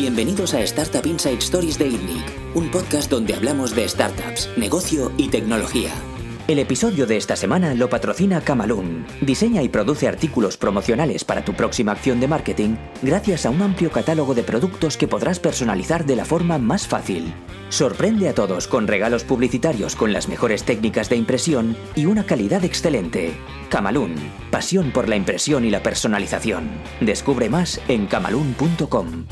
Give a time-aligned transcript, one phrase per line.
[0.00, 2.24] Bienvenidos a Startup Inside Stories de INNIC,
[2.54, 5.90] un podcast donde hablamos de startups, negocio y tecnología.
[6.48, 9.04] El episodio de esta semana lo patrocina Camalún.
[9.20, 13.90] Diseña y produce artículos promocionales para tu próxima acción de marketing gracias a un amplio
[13.90, 17.34] catálogo de productos que podrás personalizar de la forma más fácil.
[17.68, 22.64] Sorprende a todos con regalos publicitarios con las mejores técnicas de impresión y una calidad
[22.64, 23.34] excelente.
[23.68, 24.14] Camalún,
[24.50, 26.70] pasión por la impresión y la personalización.
[27.02, 29.26] Descubre más en camalún.com.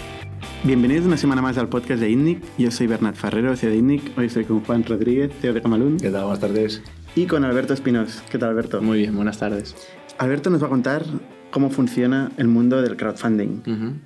[0.64, 2.42] Bienvenidos una semana más al podcast de INNIC.
[2.58, 4.18] Yo soy Bernat Ferrero, CEO de INNIC.
[4.18, 5.96] Hoy estoy con Juan Rodríguez, CEO de Camalún.
[5.98, 6.22] ¿Qué tal?
[6.24, 6.82] Buenas tardes.
[7.14, 8.22] Y con Alberto Espinos.
[8.30, 8.82] ¿Qué tal, Alberto?
[8.82, 9.74] Muy bien, buenas tardes.
[10.18, 11.04] Alberto nos va a contar
[11.50, 13.62] cómo funciona el mundo del crowdfunding,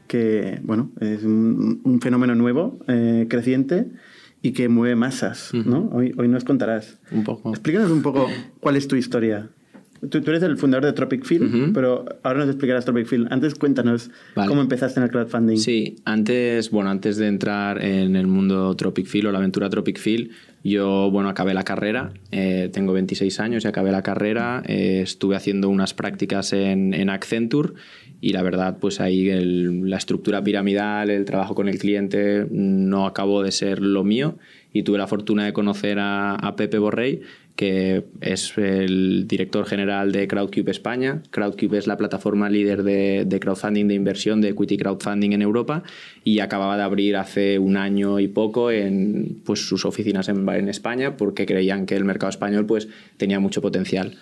[0.07, 3.89] que, bueno, es un, un fenómeno nuevo, eh, creciente
[4.43, 5.89] y que mueve masas, ¿no?
[5.93, 6.99] Hoy, hoy nos contarás.
[7.11, 7.51] Un poco.
[7.51, 8.29] Explícanos un poco
[8.61, 9.51] cuál es tu historia.
[10.11, 13.29] Tú, tú eres el fundador de Tropic Field, pero ahora nos explicarás Tropic Field.
[13.31, 14.49] Antes cuéntanos Vale.
[14.49, 15.57] cómo empezaste en el crowdfunding.
[15.59, 19.99] Sí, antes, bueno, antes de entrar en el mundo Tropic Field o la aventura Tropic
[19.99, 20.31] Field,
[20.65, 25.37] yo, bueno, acabé la carrera, eh, tengo 26 años y acabé la carrera, eh, estuve
[25.37, 27.75] haciendo unas prácticas en, en Accenture
[28.21, 33.07] y la verdad, pues ahí el- la estructura piramidal, el trabajo con el cliente no
[33.07, 34.37] acabó de ser lo mío
[34.73, 37.23] y tuve la fortuna de conocer a, a Pepe Borrell,
[37.63, 41.23] que es el director general de Crowdcube España.
[41.31, 45.85] Crowdcube es la plataforma líder de, crowdfunding de inversión, de equity crowdfunding en Europa
[46.25, 50.69] y acababa de abrir hace un año y poco en pues, sus oficinas en, en
[50.69, 54.17] España porque creían que el mercado español pues, tenía mucho potencial.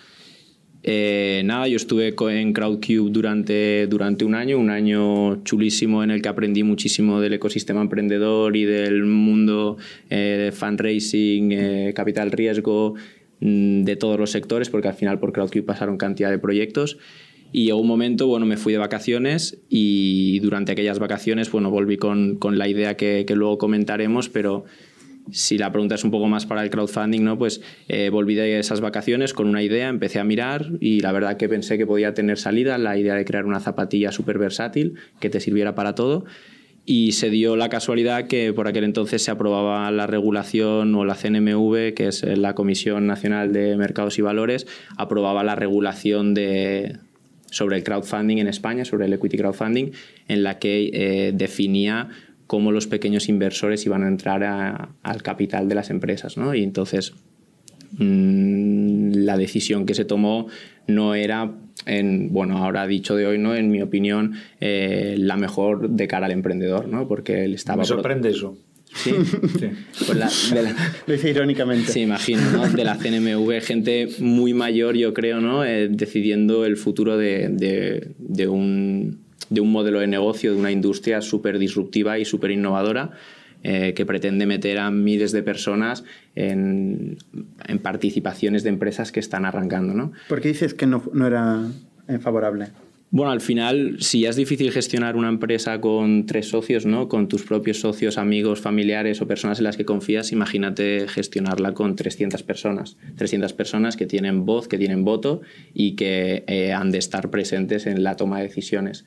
[0.83, 6.21] Eh, nada, yo estuve en Crowdcube durante, durante un año, un año chulísimo en el
[6.21, 9.77] que aprendí muchísimo del ecosistema emprendedor y del mundo
[10.09, 12.95] eh, fundraising, eh, capital riesgo,
[13.41, 16.97] de todos los sectores, porque al final por Crowdcube pasaron cantidad de proyectos.
[17.51, 21.97] Y llegó un momento, bueno, me fui de vacaciones y durante aquellas vacaciones, bueno, volví
[21.97, 24.63] con, con la idea que, que luego comentaremos, pero
[25.31, 27.37] si la pregunta es un poco más para el crowdfunding, ¿no?
[27.37, 31.37] Pues eh, volví de esas vacaciones con una idea, empecé a mirar y la verdad
[31.37, 35.29] que pensé que podía tener salida, la idea de crear una zapatilla súper versátil que
[35.29, 36.25] te sirviera para todo.
[36.85, 41.15] Y se dio la casualidad que por aquel entonces se aprobaba la regulación o la
[41.15, 44.65] CNMV, que es la Comisión Nacional de Mercados y Valores,
[44.97, 46.97] aprobaba la regulación de,
[47.51, 49.91] sobre el crowdfunding en España, sobre el equity crowdfunding,
[50.27, 52.09] en la que eh, definía
[52.47, 56.35] cómo los pequeños inversores iban a entrar al capital de las empresas.
[56.35, 56.55] ¿no?
[56.55, 57.13] Y entonces
[57.93, 60.47] mm, la decisión que se tomó
[60.87, 61.51] no era,
[61.85, 63.55] en, bueno, ahora dicho de hoy, ¿no?
[63.55, 67.07] en mi opinión, eh, la mejor de cara al emprendedor, ¿no?
[67.07, 67.79] porque él estaba...
[67.81, 68.57] Me sorprende eso.
[68.93, 69.11] Sí,
[69.59, 69.69] Sí.
[70.05, 70.75] pues la- de la-
[71.07, 71.91] Lo hice irónicamente.
[71.93, 72.67] Sí, imagino, ¿no?
[72.67, 75.63] De la CNMV, gente muy mayor, yo creo, ¿no?
[75.63, 80.71] Eh, decidiendo el futuro de, de- de un, de un modelo de negocio, de una
[80.71, 83.11] industria súper disruptiva y súper innovadora.
[83.63, 86.03] Eh, que pretende meter a miles de personas
[86.35, 87.17] en,
[87.67, 90.11] en participaciones de empresas que están arrancando, ¿no?
[90.27, 91.67] ¿Por qué dices que no, no era
[92.21, 92.67] favorable?
[93.13, 97.09] Bueno, al final, si ya es difícil gestionar una empresa con tres socios, ¿no?
[97.09, 101.97] Con tus propios socios, amigos, familiares o personas en las que confías, imagínate gestionarla con
[101.97, 102.95] 300 personas.
[103.17, 105.41] 300 personas que tienen voz, que tienen voto
[105.73, 109.03] y que eh, han de estar presentes en la toma de decisiones.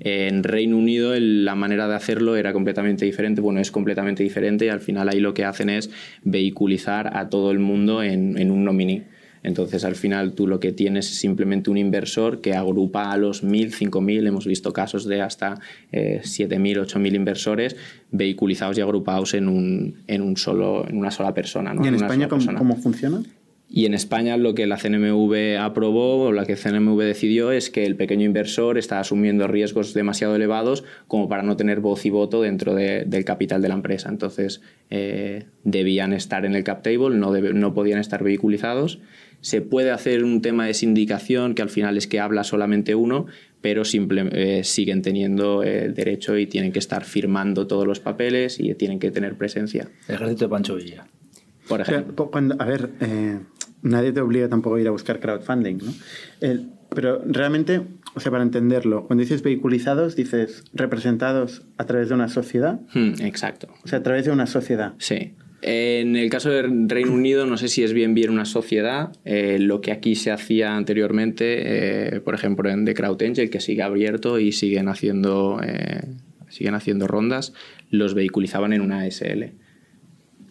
[0.00, 4.64] En Reino Unido el- la manera de hacerlo era completamente diferente, bueno, es completamente diferente
[4.66, 5.90] y al final ahí lo que hacen es
[6.24, 9.02] vehiculizar a todo el mundo en, en un nominee.
[9.42, 13.42] Entonces, al final, tú lo que tienes es simplemente un inversor que agrupa a los
[13.42, 15.58] 1.000, 5.000, hemos visto casos de hasta
[15.92, 17.74] eh, 7.000, 8.000 inversores
[18.10, 21.72] vehiculizados y agrupados en, un, en, un solo, en una sola persona.
[21.72, 21.82] ¿no?
[21.82, 23.22] ¿Y en España cómo, cómo funciona?
[23.72, 27.86] Y en España lo que la CNMV aprobó o la que CNMV decidió es que
[27.86, 32.42] el pequeño inversor está asumiendo riesgos demasiado elevados como para no tener voz y voto
[32.42, 34.08] dentro de- del capital de la empresa.
[34.08, 34.60] Entonces
[34.90, 38.98] eh, debían estar en el cap table, no, debe- no podían estar vehiculizados.
[39.40, 43.26] Se puede hacer un tema de sindicación que al final es que habla solamente uno,
[43.60, 48.58] pero simple- eh, siguen teniendo el derecho y tienen que estar firmando todos los papeles
[48.58, 49.88] y tienen que tener presencia.
[50.08, 51.06] El ejército de Pancho Villa.
[51.68, 52.16] Por O sea, ejemplo.
[52.24, 53.38] cu- cuando- a ver, eh,
[53.82, 55.92] nadie te obliga tampoco a ir a buscar crowdfunding, ¿no?
[56.40, 57.82] El- pero realmente,
[58.14, 63.12] o sea, para entenderlo, cuando dices vehiculizados, dices representados a través de una sociedad, Hmm,
[63.22, 63.68] exacto.
[63.84, 64.94] o sea, a través de una sociedad.
[64.98, 65.34] Sí.
[65.62, 69.12] En el caso del Reino Unido, no sé si es bien bien una sociedad.
[69.24, 73.60] eh, lo que aquí se hacía anteriormente, eh, por ejemplo, en The Crowd Angel, que
[73.60, 76.00] sigue abierto y siguen haciendo, eh,
[76.48, 77.52] siguen haciendo rondas,
[77.90, 79.52] los vehiculizaban en una SL.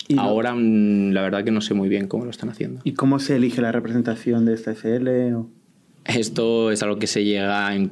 [0.09, 2.81] Y Ahora, mm, la verdad que no sé muy bien cómo lo están haciendo.
[2.83, 5.35] ¿Y cómo se elige la representación de esta SL?
[5.35, 5.49] o-
[6.05, 7.91] Esto es algo que se llega en,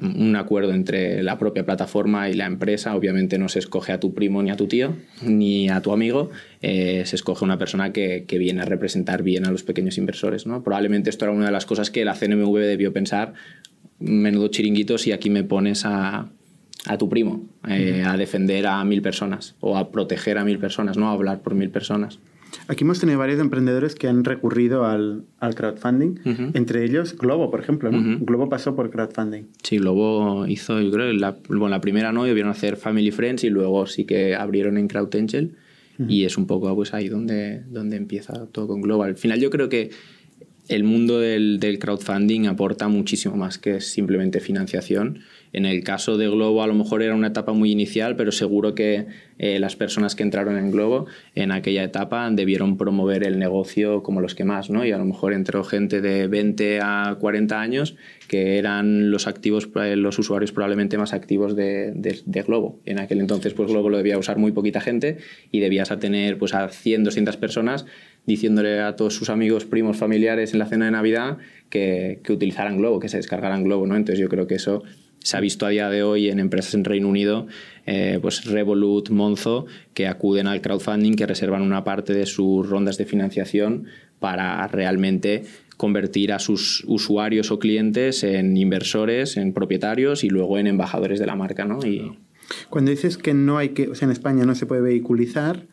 [0.00, 2.96] un acuerdo entre la propia plataforma y la empresa.
[2.96, 6.30] Obviamente no se escoge a tu primo ni a tu tío ni a tu amigo.
[6.62, 10.46] Eh, se escoge una persona que, viene a representar bien a los pequeños inversores.
[10.46, 10.62] ¿no?
[10.64, 13.34] Probablemente esto era una de las cosas que la CNMV debió pensar.
[13.98, 16.30] Menudo chiringuito si aquí me pones a,
[16.86, 20.96] a tu primo, eh, a defender a mil personas o a proteger a mil personas,
[20.96, 22.18] no a hablar por mil personas.
[22.68, 26.16] Aquí hemos tenido varios emprendedores que han recurrido al, al crowdfunding,
[26.54, 27.90] entre ellos Globo, por ejemplo.
[28.20, 29.44] Globo pasó por crowdfunding.
[29.62, 33.50] Sí, Globo hizo, yo creo, la, bueno, la primera no, debieron hacer Family Friends y
[33.50, 35.56] luego sí que abrieron en Crowd Angel.
[36.08, 39.04] Y es un poco pues, ahí donde, donde empieza todo con Globo.
[39.04, 39.90] Al final yo creo que
[40.68, 45.20] el mundo del, del crowdfunding aporta muchísimo más que simplemente financiación
[45.52, 48.74] en el caso de Globo a lo mejor era una etapa muy inicial, pero seguro
[48.74, 49.06] que
[49.38, 54.20] eh, las personas que entraron en Globo en aquella etapa debieron promover el negocio como
[54.20, 54.84] los que más, ¿no?
[54.84, 57.96] Y a lo mejor entró gente de 20 a 40 años
[58.28, 61.92] que eran los activos, eh, los usuarios probablemente más activos de,
[62.46, 62.80] Globo.
[62.86, 65.18] En aquel entonces, pues Globo lo debía usar muy poquita gente
[65.50, 67.84] y debías tener pues a 100, 200 personas
[68.24, 71.38] diciéndole a todos sus amigos, primos, familiares en la cena de Navidad
[71.68, 73.96] que, que utilizaran Globo, que se descargaran Globo, ¿no?
[73.96, 74.82] Entonces yo creo que eso
[75.22, 77.46] se ha visto a día de hoy en empresas en Reino Unido,
[77.86, 82.98] eh, pues Revolut, Monzo, que acuden al crowdfunding, que reservan una parte de sus rondas
[82.98, 83.86] de financiación
[84.18, 85.44] para realmente
[85.76, 91.26] convertir a sus usuarios o clientes en inversores, en propietarios y luego en embajadores de
[91.26, 91.64] la marca.
[91.64, 91.84] ¿no?
[91.84, 92.18] Y...
[92.70, 95.66] Cuando dices que no hay que, o sea, en España no se puede vehiculizar,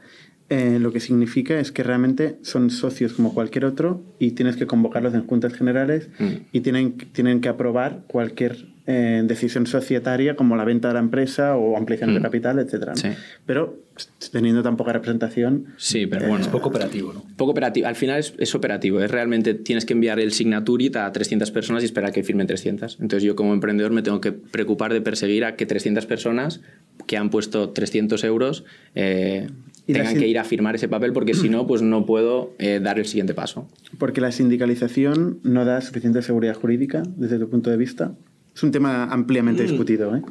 [0.50, 4.66] eh, lo que significa es que realmente son socios como cualquier otro y tienes que
[4.66, 6.28] convocarlos en juntas generales mm.
[6.52, 11.56] y tienen, tienen que aprobar cualquier eh, decisión societaria como la venta de la empresa
[11.56, 12.24] o ampliación de mm.
[12.24, 12.90] capital, etc.
[13.46, 13.78] Pero
[14.32, 15.68] teniendo tan poca representación.
[15.78, 16.44] Sí, pero bueno.
[16.44, 17.24] Es poco operativo, ¿no?
[17.38, 17.86] Poco operativo.
[17.86, 19.00] Al final es, operativo.
[19.00, 22.98] Es realmente tienes que enviar el signaturit a 300 personas y esperar que firmen 300.
[23.00, 26.62] Entonces yo como emprendedor me tengo que preocupar de perseguir a que 300 personas
[27.06, 28.66] que han puesto 300 euros
[28.96, 29.50] eh,
[29.86, 32.98] tengan que ir a firmar ese papel porque si no, pues no puedo eh, dar
[32.98, 33.68] el siguiente paso.
[34.00, 38.16] Porque la sindicalización no da suficiente seguridad jurídica desde tu punto de vista.
[38.60, 39.68] Es un tema ampliamente mm.
[39.68, 40.22] discutido, ¿eh?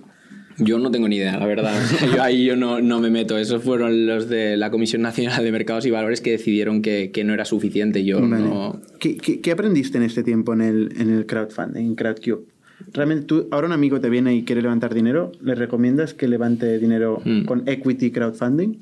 [0.59, 1.73] Yo no tengo ni idea, la verdad.
[2.15, 3.39] yo ahí yo no, no, me meto.
[3.39, 7.25] Esos fueron los de la Comisión Nacional de Mercados y Valores que decidieron que, que
[7.25, 8.05] no era suficiente.
[8.05, 8.83] Yo no...
[8.99, 12.45] ¿Qué, ¿Qué, aprendiste en este tiempo en el, en el crowdfunding, en CrowdCube?
[12.93, 16.79] Realmente, tú, ahora un amigo te viene y quiere levantar dinero, ¿le recomiendas que levante
[16.79, 17.47] dinero mm.
[17.47, 18.77] con equity crowdfunding?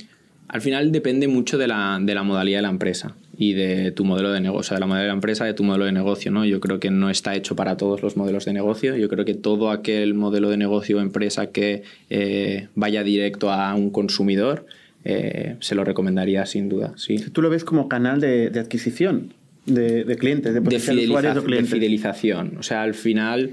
[0.49, 4.05] Al final depende mucho de la, de la modalidad de la empresa y de tu
[4.05, 6.31] modelo de negocio, de la modalidad de la empresa, de tu modelo de negocio.
[6.31, 6.45] ¿no?
[6.45, 8.97] Yo creo que no está hecho para todos los modelos de negocio.
[8.97, 13.75] Yo creo que todo aquel modelo de negocio o empresa que eh, vaya directo a
[13.75, 14.67] un consumidor,
[15.05, 16.95] eh, se lo recomendaría sin duda.
[16.97, 17.17] Sí.
[17.33, 19.35] ¿Tú lo ves como canal de, adquisición
[19.67, 22.57] de, clientes, de, de, de fidelización.
[22.59, 23.53] O sea, al final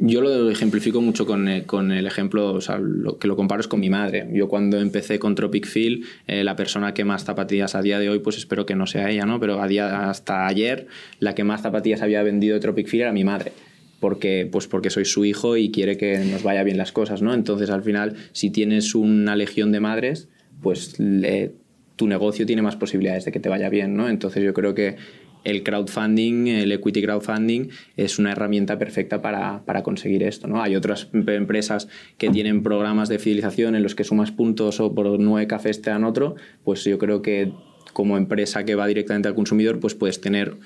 [0.00, 3.80] yo lo ejemplifico mucho con, eh, con el ejemplo, lo que lo comparo es con
[3.80, 4.28] mi madre.
[4.32, 8.08] Yo cuando empecé con Tropic Feel, eh, la persona que más zapatillas a día de
[8.08, 9.40] hoy, pues espero que no sea ella, ¿no?
[9.40, 10.86] Pero a día, hasta ayer,
[11.18, 13.52] la que más zapatillas había vendido de Tropic Feel era mi madre.
[14.00, 17.34] Porque, pues porque soy su hijo y quiere que nos vaya bien las cosas, ¿no?
[17.34, 20.28] Entonces, al final, si tienes una legión de madres,
[20.62, 20.96] pues
[21.96, 24.08] tu negocio tiene más posibilidades de que te vaya bien, ¿no?
[24.08, 24.96] Entonces, yo creo que
[25.44, 30.48] el crowdfunding, el equity crowdfunding, es una herramienta perfecta para, conseguir esto.
[30.48, 30.62] ¿no?
[30.62, 35.18] Hay otras empresas que tienen programas de fidelización en los que sumas puntos o por
[35.18, 37.52] nueve cafés te dan otro, pues yo creo que
[37.92, 40.56] como empresa que va directamente al consumidor, pues puedes tener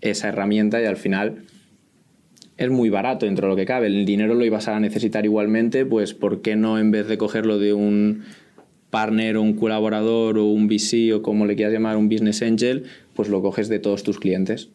[0.00, 1.44] esa herramienta y al final
[2.56, 3.86] es muy barato dentro de lo que cabe.
[3.86, 7.58] El dinero lo ibas a necesitar igualmente, pues ¿por qué no en vez de cogerlo
[7.58, 8.24] de un
[8.90, 12.84] partner o un colaborador o un VC o como le quieras llamar, un business angel,
[13.16, 14.70] pues lo coges de todos tus clientes.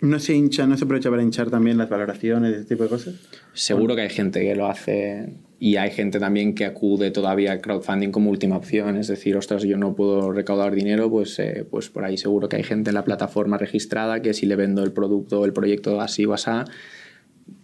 [0.00, 3.14] ¿No se hincha, no se aprovecha para hinchar también las valoraciones, ese tipo de cosas?
[3.52, 7.60] Seguro que hay gente que lo hace y hay gente también que acude todavía al
[7.60, 8.96] crowdfunding como última opción.
[8.96, 12.56] Es decir, ostras, yo no puedo recaudar dinero, pues, eh, pues por ahí seguro que
[12.56, 16.00] hay gente en la plataforma registrada que si le vendo el producto o el proyecto
[16.00, 16.50] así o así,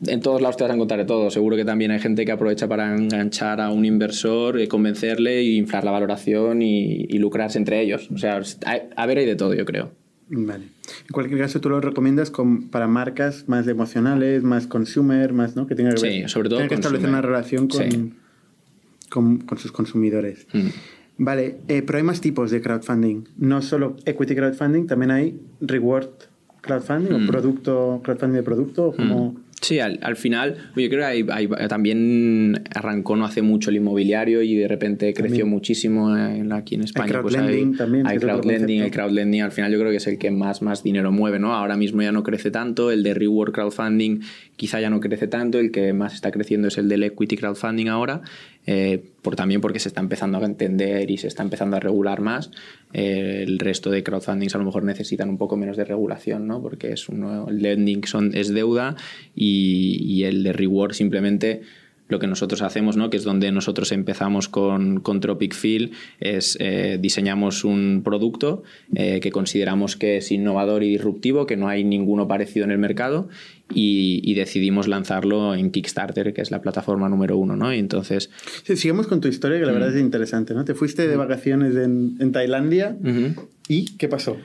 [0.07, 1.31] en todos lados te vas a encontrar de todo.
[1.31, 5.55] Seguro que también hay gente que aprovecha para enganchar a un inversor, y convencerle e
[5.55, 8.11] inflar la valoración y, lucrarse entre ellos.
[8.13, 8.41] O sea,
[8.97, 9.93] a ver, hay de todo, yo creo.
[10.29, 10.65] Vale.
[10.65, 12.33] En cualquier caso, tú lo recomiendas
[12.71, 15.67] para marcas más emocionales, más consumer, más, ¿no?
[15.67, 17.69] Que tengan que, sí, sobre todo que establecer una relación
[19.09, 20.47] con, con, sus consumidores.
[20.53, 20.69] Mm.
[21.19, 23.25] Vale, eh, pero hay más tipos de crowdfunding.
[23.39, 26.09] No solo equity crowdfunding, también hay reward
[26.61, 27.27] crowdfunding o mm.
[27.27, 29.44] producto, crowdfunding de producto, como...
[29.65, 34.55] Sí, al, final, yo creo que hay, también arrancó no hace mucho el inmobiliario y
[34.57, 37.17] de repente creció muchísimo en, aquí en España.
[37.17, 38.07] Hay pues crowdlending también.
[38.07, 39.43] Hay crowdlending, hay crowdlending.
[39.43, 41.55] Al final yo creo que es el que más, más dinero mueve, ¿no?
[41.55, 44.21] Ahora mismo ya no crece tanto, el de reward crowdfunding
[44.57, 47.89] quizá ya no crece tanto, el que más está creciendo es el del equity crowdfunding
[47.89, 48.23] ahora,
[48.67, 52.21] eh, por, también porque se está empezando a entender y se está empezando a regular
[52.21, 52.51] más.
[52.93, 56.63] Eh, el resto de crowdfundings a lo mejor necesitan un poco menos de regulación, ¿no?
[56.63, 58.97] porque es uno, el lending son, es deuda
[59.35, 61.63] y, y el de reward simplemente
[62.09, 63.11] lo que nosotros hacemos, ¿no?
[63.11, 68.63] que es donde nosotros empezamos con, con Tropic Feel, es eh, diseñamos un producto
[68.95, 72.79] eh, que consideramos que es innovador y disruptivo, que no hay ninguno parecido en el
[72.79, 73.29] mercado
[73.73, 77.55] y, decidimos lanzarlo en Kickstarter, que es la plataforma número uno.
[77.57, 77.73] ¿no?
[77.73, 78.31] Y entonces...
[78.65, 79.97] Sí, sigamos con tu historia, que la verdad mm.
[79.97, 80.55] es interesante.
[80.55, 80.65] ¿no?
[80.65, 82.97] Te fuiste de vacaciones en, en Tailandia
[83.69, 84.37] y ¿qué pasó?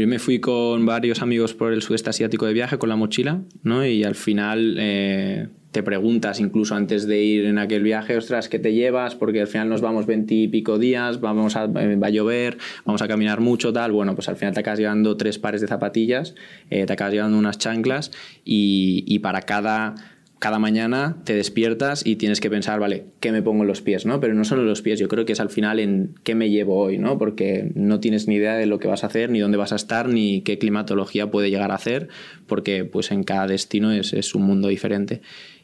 [0.00, 3.42] Yo me fui con varios amigos por el sudeste asiático de viaje con la mochila,
[3.62, 3.84] ¿no?
[3.86, 8.58] Y al final eh, te preguntas incluso antes de ir en aquel viaje, ostras, ¿qué
[8.58, 9.14] te llevas?
[9.14, 13.08] Porque al final nos vamos veintipico días, vamos a, eh, va a llover, vamos a
[13.08, 13.90] caminar mucho, tal.
[13.90, 16.34] Bueno, pues al final te acabas llevando tres pares de zapatillas,
[16.70, 18.12] eh, te acabas llevando unas chanclas
[18.44, 19.94] y, y para cada
[20.42, 24.06] cada mañana te despiertas y tienes que pensar, vale, ¿qué me pongo en los pies?
[24.06, 24.18] ¿no?
[24.18, 26.50] Pero no solo en los pies, yo creo que es al final en qué me
[26.50, 27.16] llevo hoy, ¿no?
[27.16, 29.76] Porque no tienes ni idea de lo que vas a hacer, ni dónde vas a
[29.76, 32.08] estar, ni qué climatología puede llegar a hacer,
[32.48, 35.22] porque pues en cada destino es, es un mundo diferente.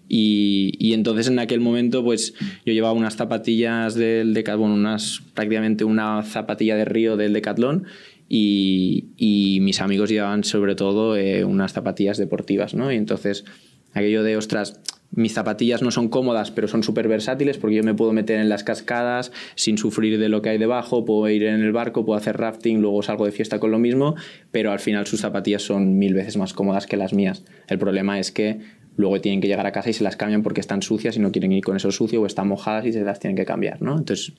[0.08, 2.34] Y, entonces en aquel momento pues
[2.64, 7.84] yo llevaba unas zapatillas del Decathlon, unas, prácticamente una zapatilla de río del Decathlon
[8.28, 12.90] y, mis amigos llevaban sobre todo eh, unas zapatillas deportivas, ¿no?
[12.92, 13.44] Y entonces
[13.92, 17.94] aquello de, ostras, mis zapatillas no son cómodas, pero son súper versátiles porque yo me
[17.94, 21.62] puedo meter en las cascadas sin sufrir de lo que hay debajo, puedo ir en
[21.62, 24.16] el barco, puedo hacer rafting, luego salgo de fiesta con lo mismo,
[24.50, 27.44] pero al final sus zapatillas son mil veces más cómodas que las mías.
[27.68, 28.60] El problema es que
[28.98, 31.30] luego tienen que llegar a casa y se las cambian porque están sucias y no
[31.30, 33.96] quieren ir con eso sucio o están mojadas y se las tienen que cambiar, ¿no?
[33.96, 34.32] Entonces...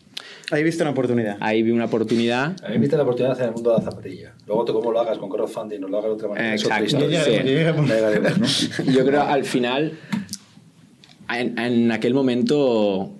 [0.52, 1.38] Ahí viste una oportunidad.
[1.40, 2.58] Ahí vi una oportunidad.
[2.64, 4.34] Ahí viste la oportunidad en el mundo de la zapatilla.
[4.46, 6.52] Luego tú cómo lo hagas con crowdfunding o lo hagas de otra manera.
[6.54, 7.00] Exacto.
[8.92, 9.94] Yo creo al final,
[11.34, 13.14] en, en, aquel momento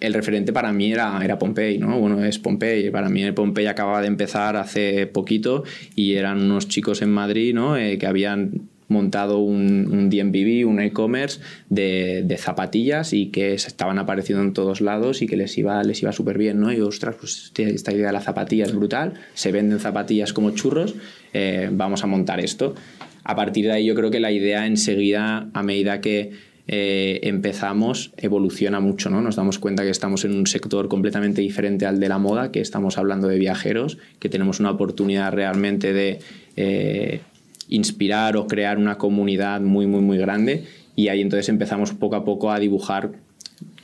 [0.00, 2.00] el referente para mí era, era Pompey, ¿no?
[2.00, 2.90] Bueno, es Pompey.
[2.90, 5.62] Para mí Pompey acababa de empezar hace poquito
[5.94, 7.76] y eran unos chicos en Madrid, ¿no?
[7.76, 13.98] Eh, que habían montado un, un DMVB, un e-commerce de, de, zapatillas y que estaban
[13.98, 16.72] apareciendo en todos lados y que les iba, les iba súper bien, ¿no?
[16.72, 20.94] Y ostras, pues esta idea de la zapatilla es brutal, se venden zapatillas como churros,
[21.32, 22.74] eh, vamos a montar esto.
[23.22, 26.32] A partir de ahí yo creo que la idea enseguida, a medida que
[26.72, 29.20] eh, empezamos, evoluciona mucho, ¿no?
[29.22, 32.60] Nos damos cuenta que estamos en un sector completamente diferente al de la moda, que
[32.60, 36.20] estamos hablando de viajeros, que tenemos una oportunidad realmente de
[36.56, 37.22] eh,
[37.70, 40.64] inspirar o crear una comunidad muy, muy, muy grande.
[40.96, 43.12] Y ahí entonces empezamos poco a poco a dibujar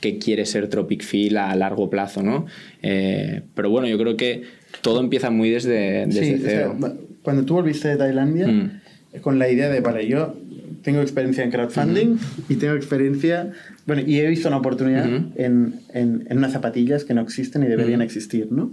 [0.01, 2.45] qué quiere ser Tropic Feel a largo plazo, ¿no?
[2.83, 4.43] Eh, pero bueno, yo creo que
[4.81, 6.77] todo empieza muy desde, desde cero.
[7.23, 8.81] cuando tú volviste de Tailandia, mm.
[9.21, 10.35] con la idea de, vale, yo
[10.83, 12.17] tengo experiencia en crowdfunding
[12.49, 13.51] y tengo experiencia,
[13.85, 15.33] bueno, y he visto una oportunidad en,
[15.93, 18.71] en, en, unas zapatillas que no existen y deberían existir, ¿no?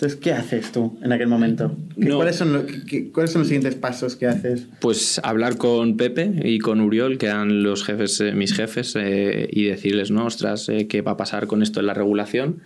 [0.00, 1.76] Entonces, ¿qué haces tú en aquel momento?
[1.94, 2.66] ¿Cuáles, son
[3.12, 4.66] ¿Cuáles son los siguientes pasos que haces?
[4.80, 9.46] Pues hablar con Pepe y con Uriol, que eran los jefes, eh, mis jefes, eh,
[9.52, 12.62] y decirles, no, ostras, eh, ¿qué va a pasar con esto en la regulación?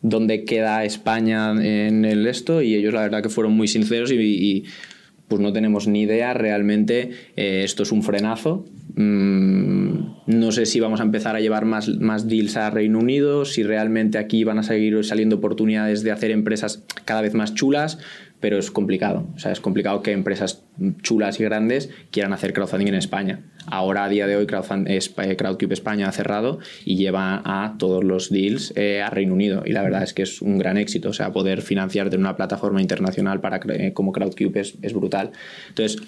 [0.00, 2.62] ¿Dónde queda España en el esto?
[2.62, 4.64] Y ellos la verdad que fueron muy sinceros y
[5.28, 6.32] pues no tenemos ni idea.
[6.32, 8.64] Realmente esto es un frenazo.
[8.96, 13.44] Mm, no sé si vamos a empezar a llevar más, más deals a Reino Unido,
[13.44, 17.98] si realmente aquí van a seguir saliendo oportunidades de hacer empresas cada vez más chulas,
[18.40, 19.26] pero es complicado.
[19.36, 20.64] O sea, es complicado que empresas
[21.02, 23.40] chulas y grandes quieran hacer crowdfunding en España.
[23.66, 24.46] Ahora, a día de hoy,
[24.86, 29.62] eh, Crowdcube España ha cerrado y lleva a todos los deals eh, a Reino Unido.
[29.66, 31.10] Y la verdad es que es un gran éxito.
[31.10, 35.32] O sea, poder financiar de una plataforma internacional para, eh, como Crowdcube es, es brutal.
[35.68, 36.02] Entonces,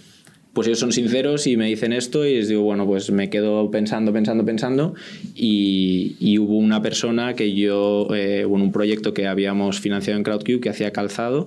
[0.52, 3.70] pues ellos son sinceros y me dicen esto y les digo, bueno, pues me quedo
[3.70, 4.94] pensando, pensando, pensando
[5.34, 10.70] y, hubo una persona que yo, eh, un proyecto que habíamos financiado en Crowdcube que
[10.70, 11.44] hacía calzado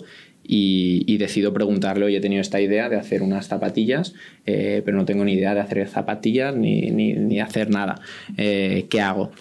[0.48, 4.14] y, decido preguntarle, oye, he tenido esta idea de hacer unas zapatillas,
[4.46, 8.00] eh, pero no tengo ni idea de hacer zapatillas ni, ni, ni hacer nada.
[8.38, 9.32] Eh, ¿Qué hago?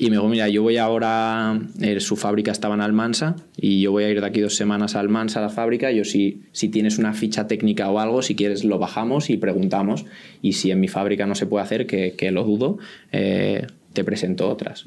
[0.00, 3.92] Y me dijo, mira, yo voy ahora, eh, su fábrica estaba en Almansa y yo
[3.92, 5.90] voy a ir de aquí dos semanas a Almansa a la fábrica.
[5.90, 10.06] Yo si, si tienes una ficha técnica o algo, si quieres lo bajamos y preguntamos.
[10.40, 12.78] Y si en mi fábrica no se puede hacer, que, que lo dudo,
[13.10, 14.86] te presento otras.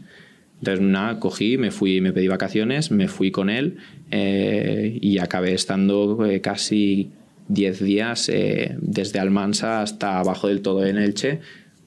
[0.64, 3.78] Entonces, nada, cogí, me fui, me pedí vacaciones, me fui con él
[4.12, 7.12] eh, y acabé estando eh, casi
[7.50, 11.42] 10 días eh, desde Almansa hasta abajo del todo en Elche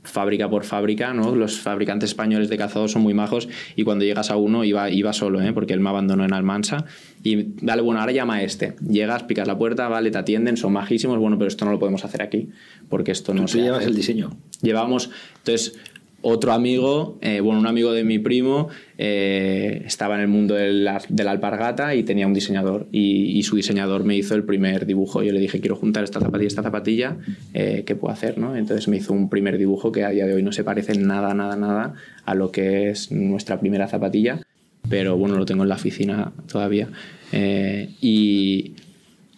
[0.06, 1.34] fábrica por fábrica, ¿no?
[1.34, 5.12] Los fabricantes españoles de calzado son muy majos y cuando llegas a uno iba, iba
[5.12, 5.52] solo, ¿eh?
[5.52, 6.84] Porque él me abandonó en Almansa
[7.22, 8.76] y dale, bueno, ahora llama a este.
[8.88, 12.04] Llegas, picas la puerta, vale, te atienden, son majísimos, bueno, pero esto no lo podemos
[12.04, 12.48] hacer aquí
[12.88, 13.88] porque esto no ¿Tú se llevas hace.
[13.88, 14.30] el diseño?
[14.62, 15.78] Llevamos, entonces,
[16.22, 18.68] otro amigo, eh, bueno, un amigo de mi primo,
[18.98, 22.88] eh, estaba en el mundo de la, de la alpargata y tenía un diseñador.
[22.90, 25.22] Y, su diseñador me hizo el primer dibujo.
[25.22, 27.16] Yo le dije, quiero juntar esta zapatilla esta zapatilla,
[27.54, 28.38] eh, ¿qué puedo hacer?
[28.38, 28.56] ¿no?
[28.56, 31.32] Entonces me hizo un primer dibujo que a día de hoy no se parece nada,
[31.34, 31.94] nada, nada
[32.24, 34.40] a lo que es nuestra primera zapatilla.
[34.88, 36.88] Pero bueno, lo tengo en la oficina todavía.
[37.32, 38.74] Eh, y,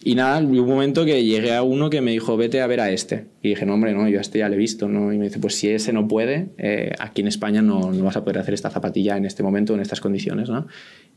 [0.01, 2.79] y nada, hubo un momento que llegué a uno que me dijo, vete a ver
[2.79, 3.25] a este.
[3.41, 4.87] Y dije, no, hombre, no, yo a este ya le he visto.
[4.87, 5.11] ¿no?
[5.11, 8.15] Y me dice, pues si ese no puede, eh, aquí en España no, no vas
[8.15, 10.49] a poder hacer esta zapatilla en este momento, en estas condiciones.
[10.49, 10.67] ¿no?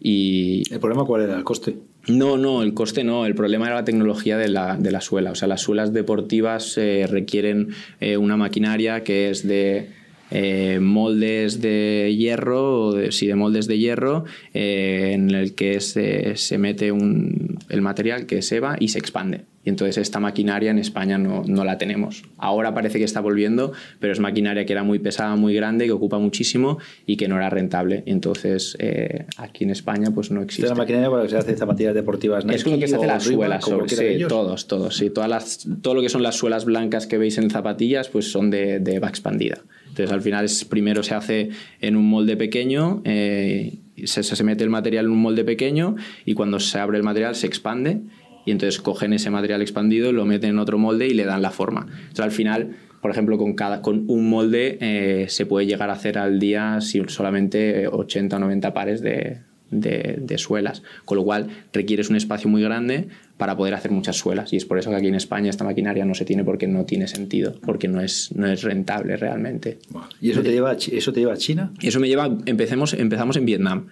[0.00, 1.36] Y ¿El problema cuál era?
[1.36, 1.76] ¿El coste?
[2.08, 3.24] no, no, el coste no.
[3.24, 5.30] El problema era la tecnología de la, de la suela.
[5.30, 7.68] O sea, las suelas deportivas eh, requieren
[8.00, 9.90] eh, una maquinaria que es de
[10.32, 14.24] eh, moldes de hierro, o de, sí, de moldes de hierro,
[14.54, 18.98] eh, en el que se, se mete un, el material que se va y se
[18.98, 19.42] expande.
[19.64, 22.24] Y entonces esta maquinaria en España no, no la tenemos.
[22.36, 25.92] Ahora parece que está volviendo, pero es maquinaria que era muy pesada, muy grande, que
[25.92, 28.02] ocupa muchísimo y que no era rentable.
[28.06, 30.64] Entonces eh, aquí en España pues no existe.
[30.64, 32.96] es la maquinaria para que se hace zapatillas deportivas Nike Es con lo que se
[32.96, 35.10] hace las suelas, sobre- sí, todos, todos, sí.
[35.10, 38.50] Todas las, todo lo que son las suelas blancas que veis en zapatillas, pues son
[38.50, 39.58] de, de eva expandida.
[39.92, 41.50] Entonces al final es, primero se hace
[41.82, 46.32] en un molde pequeño, eh, se, se mete el material en un molde pequeño y
[46.32, 48.00] cuando se abre el material se expande
[48.46, 51.50] y entonces cogen ese material expandido, lo meten en otro molde y le dan la
[51.50, 51.88] forma.
[51.90, 55.92] Entonces al final, por ejemplo, con, cada, con un molde eh, se puede llegar a
[55.92, 61.48] hacer al día solamente 80 o 90 pares de, de, de suelas, con lo cual
[61.74, 63.08] requieres un espacio muy grande
[63.42, 66.04] para poder hacer muchas suelas y es por eso que aquí en España esta maquinaria
[66.04, 69.78] no se tiene porque no tiene sentido, porque no es, no es rentable realmente.
[70.20, 71.72] ¿Y eso te, lleva eso te lleva a China?
[71.80, 73.86] Y eso me lleva, empecemos, empezamos en Vietnam.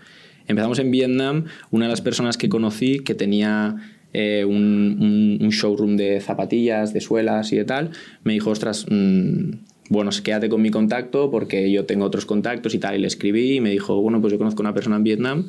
[0.46, 3.74] Empezamos en Vietnam, una de las personas que conocí que tenía
[4.12, 7.90] eh, un, un- un showroom de zapatillas, de suelas y de tal,
[8.22, 9.50] me dijo, ostras, mm,
[9.88, 13.56] bueno, quédate con mi contacto porque yo tengo otros contactos y tal, y le escribí
[13.56, 15.48] y me dijo, bueno, pues yo conozco a una persona en Vietnam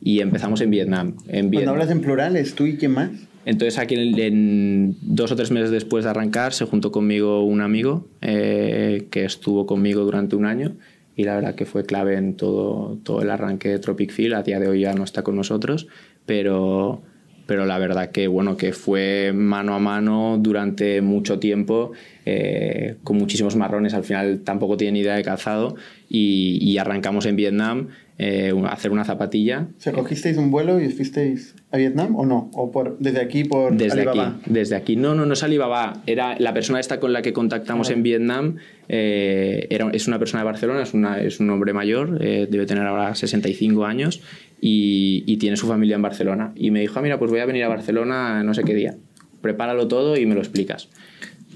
[0.00, 1.08] y empezamos en Vietnam.
[1.08, 1.74] En Cuando Vietnam.
[1.74, 3.10] hablas en plural, ¿es tú y quién más?
[3.44, 8.06] Entonces aquí en, dos o tres meses después de arrancar se juntó conmigo un amigo
[8.20, 10.76] eh, que estuvo conmigo durante un año
[11.16, 14.34] y la verdad que fue clave en todo, todo el arranque de Tropic Feel.
[14.34, 15.88] A día de hoy ya no está con nosotros,
[16.24, 17.02] pero,
[17.46, 21.92] pero la verdad que bueno que fue mano a mano durante mucho tiempo
[22.24, 23.92] eh, con muchísimos marrones.
[23.92, 25.74] Al final tampoco tiene ni idea de calzado
[26.08, 27.88] y arrancamos en Vietnam
[28.24, 29.66] eh, hacer una zapatilla.
[29.76, 32.50] O sea, ¿cogisteis un vuelo y fuisteis a Vietnam o no?
[32.54, 34.36] ¿O por, desde aquí por Desde Alibaba?
[34.40, 34.94] aquí, desde aquí.
[34.94, 36.02] No, no, no es Alibaba.
[36.06, 38.56] Era la persona esta con la que contactamos en Vietnam.
[38.88, 42.66] eh, era, es una persona de Barcelona, es, una, es un hombre mayor, eh, debe
[42.66, 44.20] tener ahora 65 años
[44.60, 46.52] y, y tiene su familia en Barcelona.
[46.54, 48.94] Y me dijo, ah, mira, pues voy a venir a Barcelona no sé qué día.
[49.40, 50.88] Prepáralo todo y me lo explicas.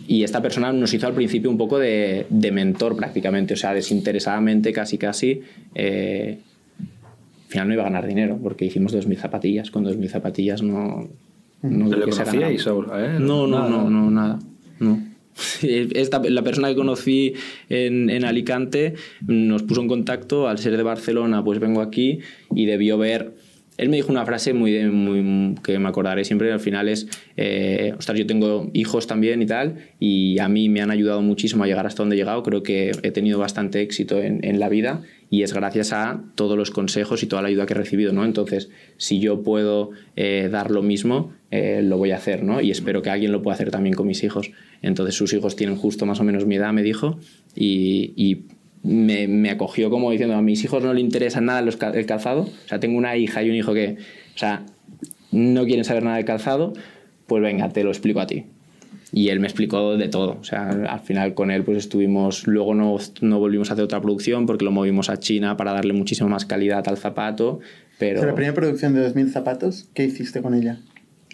[0.09, 3.75] Y esta persona nos hizo al principio un poco de, de mentor prácticamente, o sea,
[3.75, 5.43] desinteresadamente, casi, casi.
[7.57, 9.71] Eh, al final no iba a ganar dinero porque hicimos 2.000 zapatillas.
[9.71, 11.09] Con 2.000 zapatillas no.
[11.63, 12.65] no creo ¿Le que se conocíais?
[12.65, 12.97] ganara.
[12.97, 13.27] a él?
[13.27, 14.39] No, no, no, no, nada.
[14.81, 15.01] No.
[15.63, 17.35] Esta, la persona que conocí
[17.69, 18.95] en, en Alicante
[19.27, 22.21] nos puso en contacto, al ser de Barcelona, pues vengo aquí
[22.55, 23.35] y debió ver.
[23.77, 27.07] Él me dijo una frase muy, de- muy que me acordaré siempre, al final es,
[27.37, 31.65] eh, ostras, yo tengo hijos también y tal, y a mí me han ayudado muchísimo
[31.65, 34.71] a llegar hasta donde he llegado, creo que he tenido bastante éxito en, en la
[34.71, 38.13] vida y es gracias a todos los consejos y toda la ayuda que he recibido,
[38.13, 38.25] ¿no?
[38.25, 42.61] Entonces, si yo puedo eh, dar lo mismo, eh, lo voy a hacer, ¿no?
[42.61, 44.51] Y espero que alguien lo pueda hacer también con mis hijos.
[44.83, 47.19] Entonces, sus hijos tienen justo más o menos mi edad, me dijo,
[47.55, 48.45] y,
[48.83, 52.69] me, acogió como diciendo, a mis hijos no le interesa nada los el calzado, o
[52.69, 53.97] sea, tengo una hija y un hijo que,
[54.35, 54.65] o sea,
[55.33, 56.73] no quieren saber nada del calzado,
[57.27, 58.45] pues venga, te lo explico a ti.
[59.13, 60.39] Y él me explicó de todo.
[60.41, 64.01] O sea, al final con él pues estuvimos, luego no, no volvimos a hacer otra
[64.01, 67.61] producción porque lo movimos a China para darle muchísima más calidad al zapato,
[67.99, 68.19] pero...
[68.19, 70.81] O sea, la primera producción de 2.000 zapatos, ¿qué hiciste con ella?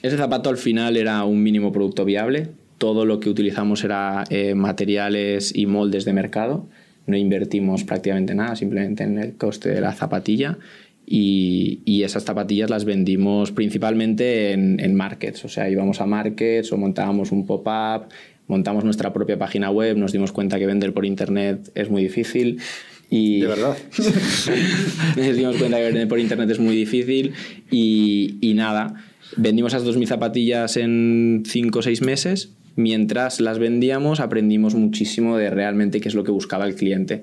[0.02, 2.48] Ese zapato al final era un mínimo producto viable.
[2.78, 6.66] Todo lo que utilizamos era eh, materiales y moldes de mercado.
[7.06, 10.58] No invertimos prácticamente nada, simplemente en el coste de la zapatilla.
[11.04, 15.44] Y, y esas zapatillas las vendimos principalmente en, en markets.
[15.44, 18.08] O sea, íbamos a markets o montábamos un pop-up,
[18.46, 22.60] montamos nuestra propia página web, nos dimos cuenta que vender por internet es muy difícil.
[23.10, 23.76] Y De verdad.
[25.16, 27.34] nos dimos cuenta que vender por internet es muy difícil
[27.70, 28.94] y, y nada.
[29.36, 32.52] Vendimos esas 2.000 zapatillas en 5 o 6 meses.
[32.74, 37.22] Mientras las vendíamos, aprendimos muchísimo de realmente qué es lo que buscaba el cliente.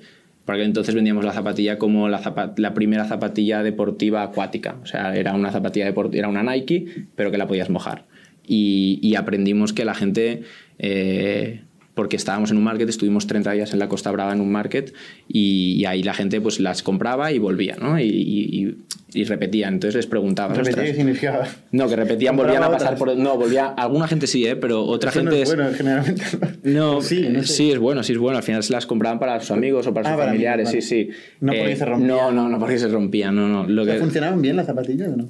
[0.49, 4.77] Porque entonces vendíamos la zapatilla como la, primera zapatilla deportiva acuática.
[4.81, 8.07] O sea, era una zapatilla deportiva, era una Nike, pero que la podías mojar.
[8.47, 10.41] Y, aprendimos que la gente
[10.79, 11.61] eh,
[11.99, 14.93] porque estábamos en un market, estuvimos 30 días en la Costa Brava en un market
[15.27, 17.99] y, ahí la gente pues las compraba y volvía, ¿no?
[17.99, 18.73] Y,
[19.13, 19.73] y, repetían.
[19.73, 20.53] Entonces les preguntaba.
[20.53, 21.45] ¿Repetía qué significaba?
[21.73, 23.17] No, que repetían, volvían a pasar por...
[23.17, 23.65] No, volvía...
[23.65, 24.55] Alguna gente sí, ¿eh?
[24.55, 25.31] Pero otra gente...
[25.31, 26.23] No es bueno, generalmente.
[26.63, 28.37] No, sí, sí, es bueno, sí es bueno.
[28.37, 31.09] Al final se las compraban para sus amigos o para ah, sus familiares, sí, sí.
[31.41, 32.07] No porque eh, se rompían.
[32.07, 33.67] No, no, no porque se rompían, no, no.
[33.67, 33.95] Lo que...
[33.95, 35.29] ¿Funcionaban bien las zapatillas o no?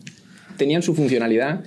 [0.55, 1.63] Tenían su funcionalidad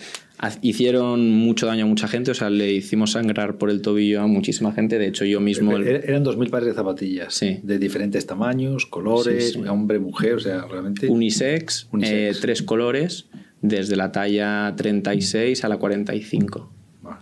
[0.61, 4.27] hicieron mucho daño a mucha gente, o sea, le hicimos sangrar por el tobillo a
[4.27, 4.99] muchísima gente.
[4.99, 5.77] De hecho, yo mismo.
[5.77, 7.35] Eran 2.000 pares de zapatillas.
[7.35, 7.61] Sí.
[7.63, 11.09] De diferentes tamaños, colores, hombre, mujer, o sea, realmente.
[11.09, 13.27] Unisex, eh, tres colores,
[13.61, 16.71] desde la talla 36 a la 45.
[17.03, 17.19] Vale.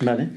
[0.00, 0.28] Vale.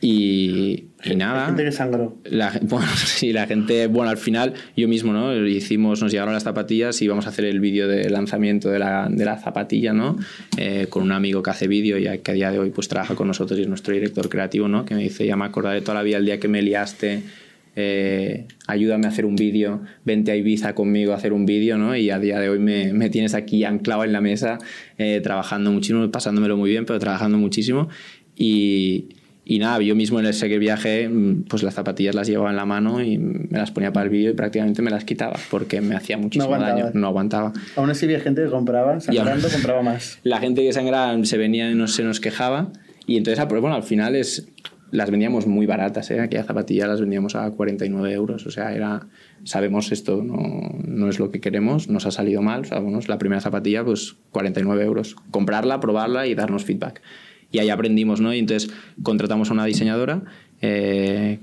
[0.00, 0.84] Y,
[1.16, 1.40] nada.
[1.40, 2.16] La gente que sangró.
[2.62, 5.34] bueno, sí, la gente, bueno, al final yo mismo, ¿no?
[5.46, 9.08] Hicimos, nos llegaron las zapatillas y íbamos a hacer el vídeo de lanzamiento de la,
[9.10, 10.16] de la zapatilla, ¿no?
[10.56, 13.14] Eh, con un amigo que hace vídeo y que a día de hoy pues trabaja
[13.14, 14.84] con nosotros y es nuestro director creativo, ¿no?
[14.84, 17.22] Que me dice, ya me acordaré toda la vida el día que me liaste.
[17.76, 21.96] Eh, ayúdame a hacer un vídeo, vente a Ibiza conmigo a hacer un vídeo, ¿no?
[21.96, 24.58] Y a día de hoy me, me tienes aquí anclado en la mesa,
[24.96, 27.88] eh, trabajando muchísimo, pasándomelo muy bien, pero trabajando muchísimo.
[28.36, 29.08] Y,
[29.46, 32.64] y nada, yo mismo en ese viaje, mm, pues las zapatillas las llevaba en la
[32.64, 35.94] mano y me las ponía para el vídeo y prácticamente me las quitaba porque me
[35.94, 36.90] hacía muchísimo daño.
[36.94, 37.52] No aguantaba.
[37.76, 40.18] Aún así había gente que compraba, sangrando, compraba más.
[40.22, 42.70] La gente que sangraba se venía y no se nos quejaba.
[43.06, 44.48] Y entonces, ah, pues bueno, al final es,
[44.90, 46.20] las vendíamos muy baratas, ¿eh?
[46.20, 48.46] Aquellas zapatillas las vendíamos a 49 euros.
[48.46, 49.06] O sea, era,
[49.42, 50.38] sabemos esto no,
[50.86, 52.62] no es lo que queremos, nos ha salido mal.
[52.62, 55.16] O sea, bueno, la primera zapatilla, pues 49 euros.
[55.30, 57.02] Comprarla, probarla y darnos feedback
[57.54, 58.34] y ahí aprendimos, ¿no?
[58.34, 58.70] Y entonces
[59.02, 60.24] contratamos a una diseñadora
[60.60, 61.38] eh,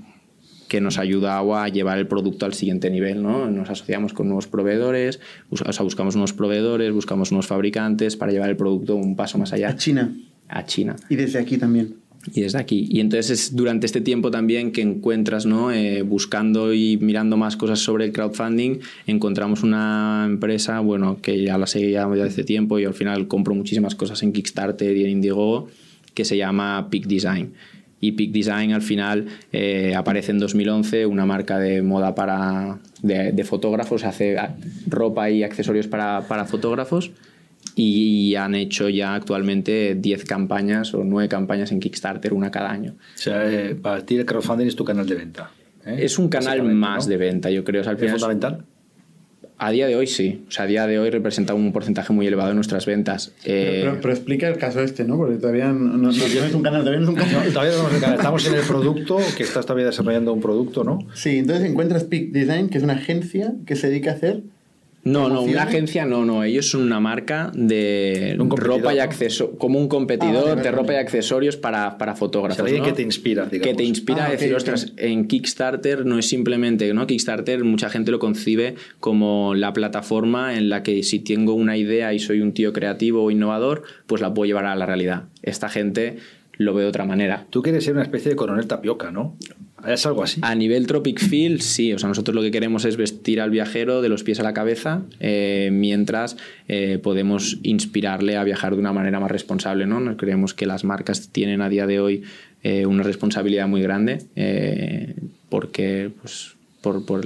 [0.68, 3.50] que nos ayuda a llevar el producto al siguiente nivel, ¿no?
[3.50, 8.50] Nos asociamos con nuevos proveedores, o sea, buscamos nuevos proveedores, buscamos nuevos fabricantes para llevar
[8.50, 9.70] el producto un paso más allá.
[9.70, 10.14] A China.
[10.48, 10.96] A China.
[11.08, 11.96] Y desde aquí también.
[12.34, 12.86] Y desde aquí.
[12.90, 15.72] Y entonces es durante este tiempo también que encuentras, ¿no?
[15.72, 21.58] Eh, buscando y mirando más cosas sobre el crowdfunding, encontramos una empresa, bueno, que ya
[21.58, 25.10] la seguía desde hace tiempo y al final compro muchísimas cosas en Kickstarter y en
[25.10, 25.68] Indiegogo
[26.14, 27.54] que se llama Peak Design.
[28.00, 33.44] Y Peak Design al final eh, aparece en 2011, una marca de moda para, de,
[33.44, 34.36] fotógrafos, hace
[34.88, 37.12] ropa y accesorios para, para, fotógrafos
[37.76, 42.94] y han hecho ya actualmente 10 campañas o 9 campañas en Kickstarter, una cada año.
[43.14, 45.50] O sea, eh, para ti el crowdfunding es tu canal de venta.
[45.86, 45.98] ¿eh?
[46.00, 47.82] Es un canal más de venta, yo creo.
[47.82, 48.64] ¿Es fundamental?
[49.64, 50.42] A día de hoy sí.
[50.48, 53.32] O sea, a día de hoy representa un porcentaje muy elevado de nuestras ventas.
[53.44, 55.16] Pero, eh, explica el caso este, ¿no?
[55.16, 57.52] Porque todavía no, tienes un canal, todavía no es un canal.
[57.52, 58.16] todavía no canal.
[58.16, 60.98] Estamos en el producto, que estás todavía desarrollando un producto, ¿no?
[61.14, 64.42] Sí, entonces encuentras Peak Design, que es una agencia que se dedica a hacer
[65.04, 66.44] no, no, una agencia no, no.
[66.44, 70.96] Ellos son una marca de ropa y accesorios, como un competidor ah, de ropa y
[70.96, 72.64] accesorios para, para fotógrafos.
[72.64, 73.68] alguien que te inspira, digamos.
[73.68, 77.08] Que te inspira a decir, ostras, en Kickstarter no es simplemente, ¿no?
[77.08, 82.14] Kickstarter mucha gente lo concibe como la plataforma en la que si tengo una idea
[82.14, 85.24] y soy un tío creativo o innovador, pues la puedo llevar a la realidad.
[85.42, 86.18] Esta gente
[86.58, 87.46] lo ve de otra manera.
[87.50, 89.36] Tú quieres ser una especie de coronel tapioca, ¿no?
[89.86, 90.40] ¿Es algo así?
[90.42, 91.92] A nivel Tropic Feel, sí.
[91.92, 94.54] O sea, nosotros lo que queremos es vestir al viajero de los pies a la
[94.54, 96.36] cabeza, eh, mientras
[96.68, 100.16] eh, podemos inspirarle a viajar de una manera más responsable, ¿no?
[100.16, 102.22] Creemos que las marcas tienen a día de hoy
[102.62, 104.22] eh, una responsabilidad muy grande,
[105.48, 107.24] porque, pues, por, por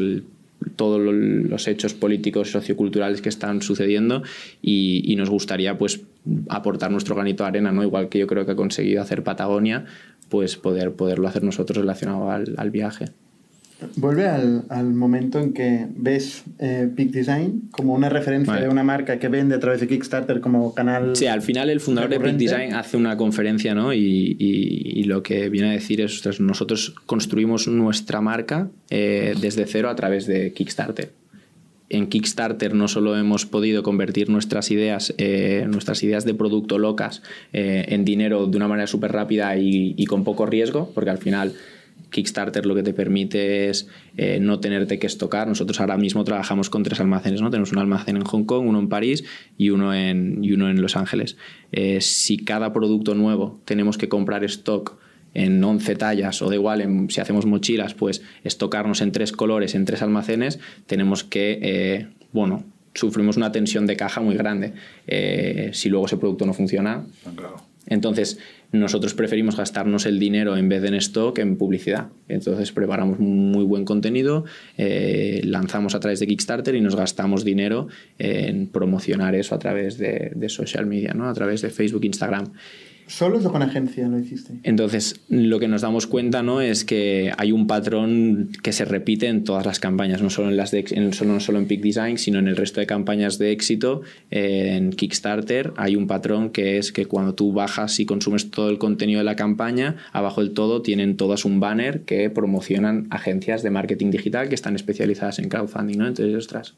[0.77, 4.23] todos los hechos políticos socioculturales que están sucediendo
[4.63, 6.03] y, nos gustaría pues
[6.49, 7.83] aportar nuestro granito de arena, ¿no?
[7.83, 9.87] igual que yo creo que ha conseguido hacer Patagonia,
[10.29, 13.07] pues poder, poderlo hacer nosotros relacionado al viaje.
[13.97, 18.83] Vuelve al, al, momento en que ves eh, Peak Design como una referencia de una
[18.83, 21.15] marca que vende a través de Kickstarter como canal.
[21.15, 23.93] Sí, al final el fundador de Peak Design hace una conferencia ¿no?
[23.93, 29.91] y, y, lo que viene a decir es: nosotros construimos nuestra marca eh, desde cero
[29.91, 31.11] a través de Kickstarter
[31.89, 37.23] en Kickstarter no solo hemos podido convertir nuestras ideas, eh, nuestras ideas de producto locas
[37.53, 41.53] en dinero de una manera súper rápida y, con poco riesgo, porque al final
[42.11, 45.49] Kickstarter lo que te permite es eh, no tenerte que estocar.
[45.49, 47.51] Nosotros ahora mismo trabajamos con tres almacenes, ¿no?
[47.51, 49.25] Tenemos un almacén en Hong Kong, uno en París
[49.57, 51.37] y uno en, y uno en Los Ángeles.
[52.01, 54.99] si cada producto nuevo tenemos que comprar stock
[55.37, 59.75] en 11 tallas o da igual, en, si hacemos mochilas, pues estocarnos en tres colores,
[59.75, 62.65] en tres almacenes, tenemos que, eh, bueno,
[62.95, 64.73] sufrimos una tensión de caja muy grande.
[65.07, 67.05] Eh, si luego ese producto no funciona.
[67.35, 67.57] Claro.
[67.87, 68.39] Entonces,
[68.73, 72.09] nosotros preferimos gastarnos el dinero en vez de en stock en publicidad.
[72.29, 74.45] Entonces, preparamos muy buen contenido,
[74.77, 79.99] eh, lanzamos a través de Kickstarter y nos gastamos dinero en promocionar eso a través
[79.99, 81.29] de, de social media, ¿no?
[81.29, 82.53] a través de Facebook, Instagram.
[83.09, 84.55] ¿Solo o con agencia lo hiciste?
[84.65, 86.61] Entonces, lo que nos damos cuenta ¿no?
[86.61, 90.57] es que hay un patrón que se repite en todas las campañas, no solo en,
[90.57, 94.03] las de, solo, solo en Peak Design, sino en el resto de campañas de éxito.
[94.31, 98.79] en Kickstarter hay un patrón que es que cuando tú bajas y consumes todo el
[98.79, 103.71] contenido de la campaña, abajo del todo tienen todas un banner que promocionan agencias de
[103.71, 105.99] marketing digital que están especializadas en crowdfunding.
[105.99, 106.09] ¿no?
[106.09, 106.75] Entonces, ostras,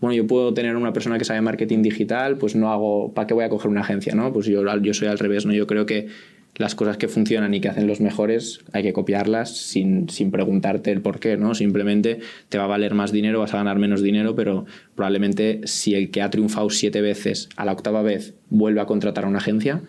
[0.00, 3.34] bueno, yo puedo tener una persona que sabe marketing digital, pues no hago, ¿para qué
[3.34, 4.14] voy a coger una agencia?
[4.14, 4.32] ¿no?
[4.32, 5.52] Pues yo, yo soy al revés, ¿no?
[5.52, 6.08] Yo creo que
[6.56, 10.90] las cosas que funcionan y que hacen los mejores hay que copiarlas sin, sin, preguntarte
[10.90, 11.54] el por qué, ¿no?
[11.54, 15.94] Simplemente te va a valer más dinero, vas a ganar menos dinero, pero probablemente si
[15.94, 19.38] el que ha triunfado siete veces a la octava vez vuelve a contratar a una
[19.38, 19.82] agencia,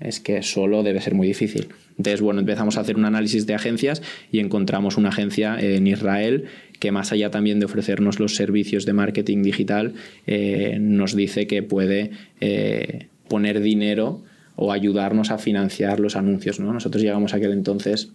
[0.00, 1.68] es que solo debe ser muy difícil.
[1.96, 6.44] Entonces, bueno, empezamos a hacer un análisis de agencias y encontramos una agencia en Israel
[6.78, 9.94] que más allá también de ofrecernos los servicios de marketing digital,
[10.26, 12.10] eh, nos dice que puede
[12.40, 14.22] eh, poner dinero
[14.56, 16.60] o ayudarnos a financiar los anuncios.
[16.60, 16.72] ¿no?
[16.72, 18.10] Nosotros llegamos a aquel entonces,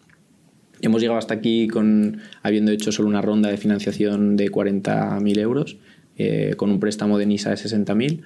[0.82, 5.78] hemos llegado hasta aquí con, habiendo hecho solo una ronda de financiación de 40.000 euros,
[6.17, 8.21] eh, con un préstamo de NISA de 60.000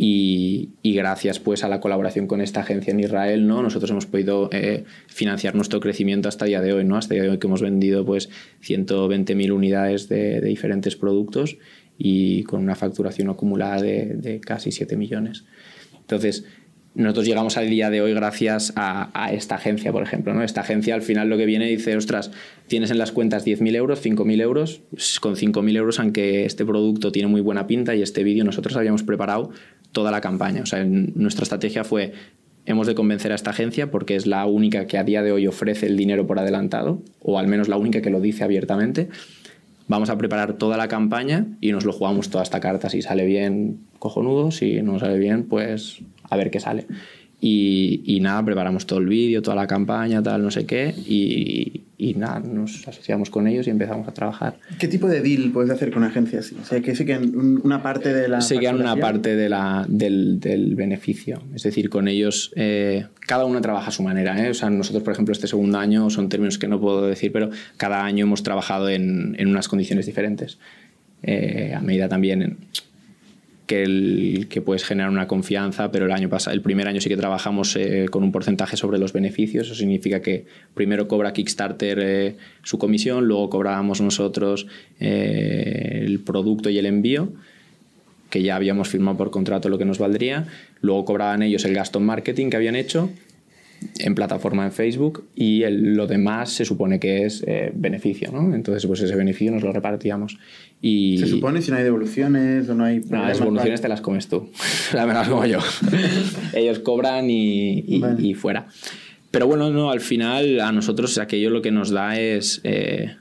[0.00, 3.62] y, gracias pues a la colaboración con esta agencia en Israel, ¿no?
[3.62, 6.96] Nosotros hemos podido eh, financiar nuestro crecimiento hasta el día de hoy, ¿no?
[6.96, 8.30] Hasta el día de hoy que hemos vendido pues
[8.64, 11.58] 120.000 unidades de, diferentes productos
[11.98, 15.44] y con una facturación acumulada de, casi 7 millones.
[15.98, 16.44] Entonces,
[16.94, 20.32] nosotros llegamos al día de hoy gracias a, esta agencia, por ejemplo.
[20.32, 20.42] ¿no?
[20.42, 22.30] Esta agencia al final lo que viene dice, ostras,
[22.66, 24.80] tienes en las cuentas 10.000 euros, 5.000 euros,
[25.20, 29.02] con 5.000 euros, aunque este producto tiene muy buena pinta y este vídeo nosotros habíamos
[29.02, 29.50] preparado
[29.98, 30.62] toda la campaña.
[30.62, 32.12] O sea, nuestra estrategia fue,
[32.66, 35.48] hemos de convencer a esta agencia porque es la única que a día de hoy
[35.48, 39.08] ofrece el dinero por adelantado, o al menos la única que lo dice abiertamente.
[39.88, 42.88] Vamos a preparar toda la campaña y nos lo jugamos toda esta carta.
[42.90, 44.52] Si sale bien, cojonudo.
[44.52, 45.98] Si no sale bien, pues
[46.30, 46.86] a ver qué sale.
[47.40, 52.40] Y, nada, preparamos todo el vídeo, toda la campaña, tal, no sé qué, y, nada,
[52.40, 54.58] nos asociamos con ellos y empezamos a trabajar.
[54.78, 56.52] ¿Qué tipo de deal puedes hacer con agencias?
[56.60, 58.40] O sea, que se quedan una parte de la...
[58.40, 61.40] Se quedan una parte de la, del, del, beneficio.
[61.54, 64.44] Es decir, con ellos, eh, cada uno trabaja a su manera.
[64.44, 64.50] ¿eh?
[64.50, 67.50] O sea, nosotros, por ejemplo, este segundo año, son términos que no puedo decir, pero
[67.76, 70.58] cada año hemos trabajado en, en unas condiciones diferentes.
[71.22, 72.58] Eh, a medida también
[73.68, 77.08] que, el, que puedes generar una confianza, pero el año pasado, el primer año sí
[77.08, 79.66] que trabajamos eh, con un porcentaje sobre los beneficios.
[79.66, 84.66] Eso significa que primero cobra Kickstarter eh, su comisión, luego cobrábamos nosotros
[84.98, 87.30] eh, el producto y el envío
[88.30, 90.46] que ya habíamos firmado por contrato lo que nos valdría,
[90.80, 93.10] luego cobraban ellos el gasto en marketing que habían hecho
[93.98, 98.54] en plataforma en Facebook y lo demás se supone que es eh, beneficio, ¿no?
[98.54, 100.38] Entonces, pues ese beneficio nos lo repartíamos.
[100.80, 103.00] Y, ¿Se supone si no hay devoluciones o no hay...
[103.00, 104.50] No, las devoluciones te las comes tú,
[104.92, 105.58] las me las como yo.
[106.54, 107.84] Ellos cobran y,
[108.18, 108.66] y, fuera.
[109.30, 112.60] Pero bueno, no, al final a nosotros aquello lo que nos da es...
[112.64, 113.14] Eh,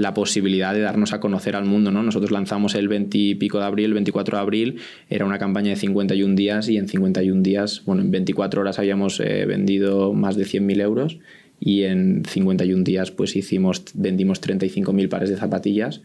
[0.00, 1.90] la posibilidad de darnos a conocer al mundo.
[1.90, 2.02] ¿no?
[2.02, 5.70] Nosotros lanzamos el 20 y pico de abril, el 24 de abril, era una campaña
[5.70, 10.36] de 51 días y en 51 días, bueno, en 24 horas habíamos eh, vendido más
[10.36, 11.18] de 100.000 euros
[11.60, 16.00] y en 51 días pues hicimos, vendimos 35.000 pares de zapatillas.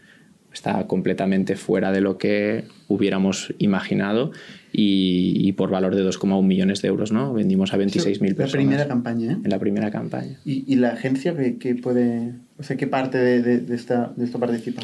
[0.52, 4.32] Está completamente fuera de lo que hubiéramos imaginado
[4.78, 7.32] y, por valor de 2,1 millones de euros, ¿no?
[7.32, 8.52] Vendimos a 26.000 personas.
[8.52, 9.36] La primera campaña, ¿eh?
[9.42, 10.38] En la primera campaña.
[10.44, 14.38] ¿Y, y la agencia que, puede, o sea, qué parte de, de, esta, de esto
[14.38, 14.82] participa?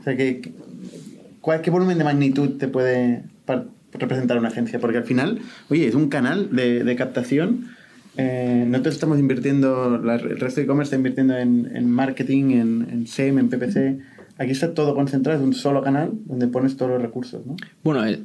[0.00, 0.40] O sea, ¿qué,
[1.42, 3.24] cuál, ¿qué volumen de magnitud te puede
[3.92, 4.78] representar una agencia?
[4.78, 7.66] Porque al final, oye, es un canal de, de captación.
[8.16, 13.06] Eh, nosotros estamos invirtiendo, el resto de e-commerce está invirtiendo en, en marketing, en, en
[13.06, 13.98] SEM, en PPC.
[14.38, 17.56] Aquí está todo concentrado en un solo canal donde pones todos los recursos, ¿no?
[17.82, 18.24] Bueno, el,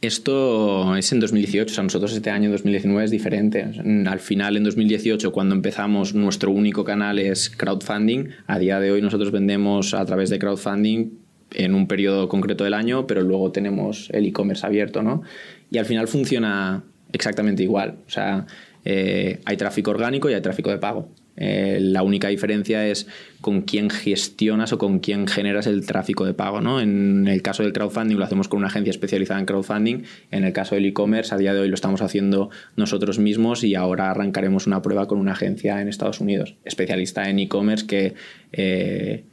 [0.00, 3.66] esto es en 2018, o sea, nosotros este año 2019 es diferente.
[4.06, 8.28] Al final, en 2018, cuando empezamos, nuestro único canal es crowdfunding.
[8.46, 11.10] A día de hoy nosotros vendemos a través de crowdfunding
[11.54, 15.22] en un periodo concreto del año, pero luego tenemos el e-commerce abierto, ¿no?
[15.70, 17.98] Y al final funciona exactamente igual.
[18.06, 18.46] O sea,
[18.84, 21.08] eh, hay tráfico orgánico y hay tráfico de pago.
[21.40, 23.06] Eh, la única diferencia es
[23.40, 26.60] con quién gestionas o con quién generas el tráfico de pago.
[26.60, 26.80] ¿no?
[26.80, 30.02] En el caso del crowdfunding lo hacemos con una agencia especializada en crowdfunding.
[30.32, 33.76] En el caso del e-commerce, a día de hoy lo estamos haciendo nosotros mismos y
[33.76, 38.14] ahora arrancaremos una prueba con una agencia en Estados Unidos, especialista en e-commerce que...
[38.52, 39.24] Eh,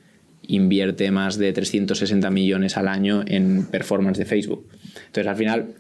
[0.48, 4.68] invierte más de 360 millones al año en performance de Facebook.
[5.08, 5.74] Entonces, al final,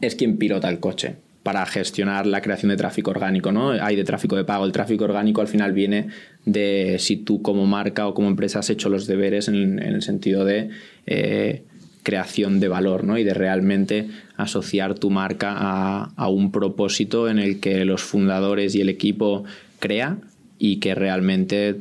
[0.00, 3.70] es quien pilota el coche para gestionar la creación de tráfico orgánico, ¿no?
[3.70, 4.64] Hay de tráfico de pago.
[4.64, 6.08] El tráfico orgánico al final viene
[6.46, 10.46] de si tú como marca o como empresa has hecho los deberes en, el sentido
[10.46, 10.70] de
[11.04, 11.64] eh,
[12.02, 13.18] creación de valor, ¿no?
[13.18, 15.52] Y de realmente asociar tu marca
[16.16, 19.44] a, un propósito en el que los fundadores y el equipo
[19.80, 20.16] crea
[20.58, 21.76] y que realmente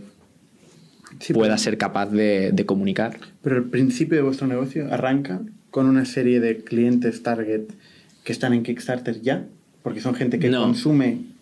[1.34, 3.17] pueda ser capaz de, comunicar.
[3.41, 5.39] Pero el principio de vuestro negocio arranca
[5.71, 7.71] con una serie de clientes target
[8.24, 9.46] que están en Kickstarter ya,
[9.82, 11.34] porque son gente que consume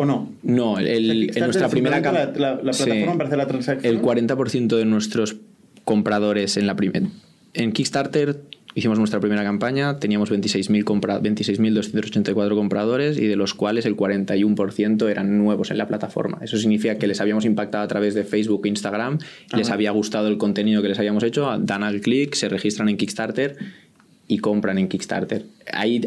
[0.00, 0.32] ¿O no?
[0.44, 3.92] No, el, en nuestra primera la, la, plataforma para hacer la transacción.
[3.92, 5.38] El 40% de nuestros
[5.84, 7.08] compradores en la primera.
[7.52, 8.40] En Kickstarter
[8.76, 11.58] hicimos nuestra primera campaña, teníamos 26.284 compra 26
[12.54, 16.38] compradores y de los cuales el 41% eran nuevos en la plataforma.
[16.42, 19.18] Eso significa que les habíamos impactado a través de Facebook e Instagram,
[19.56, 22.98] les había gustado el contenido que les habíamos hecho, dan al clic, se registran en
[22.98, 23.56] Kickstarter
[24.28, 25.44] y compran en Kickstarter.
[25.72, 26.00] Ahí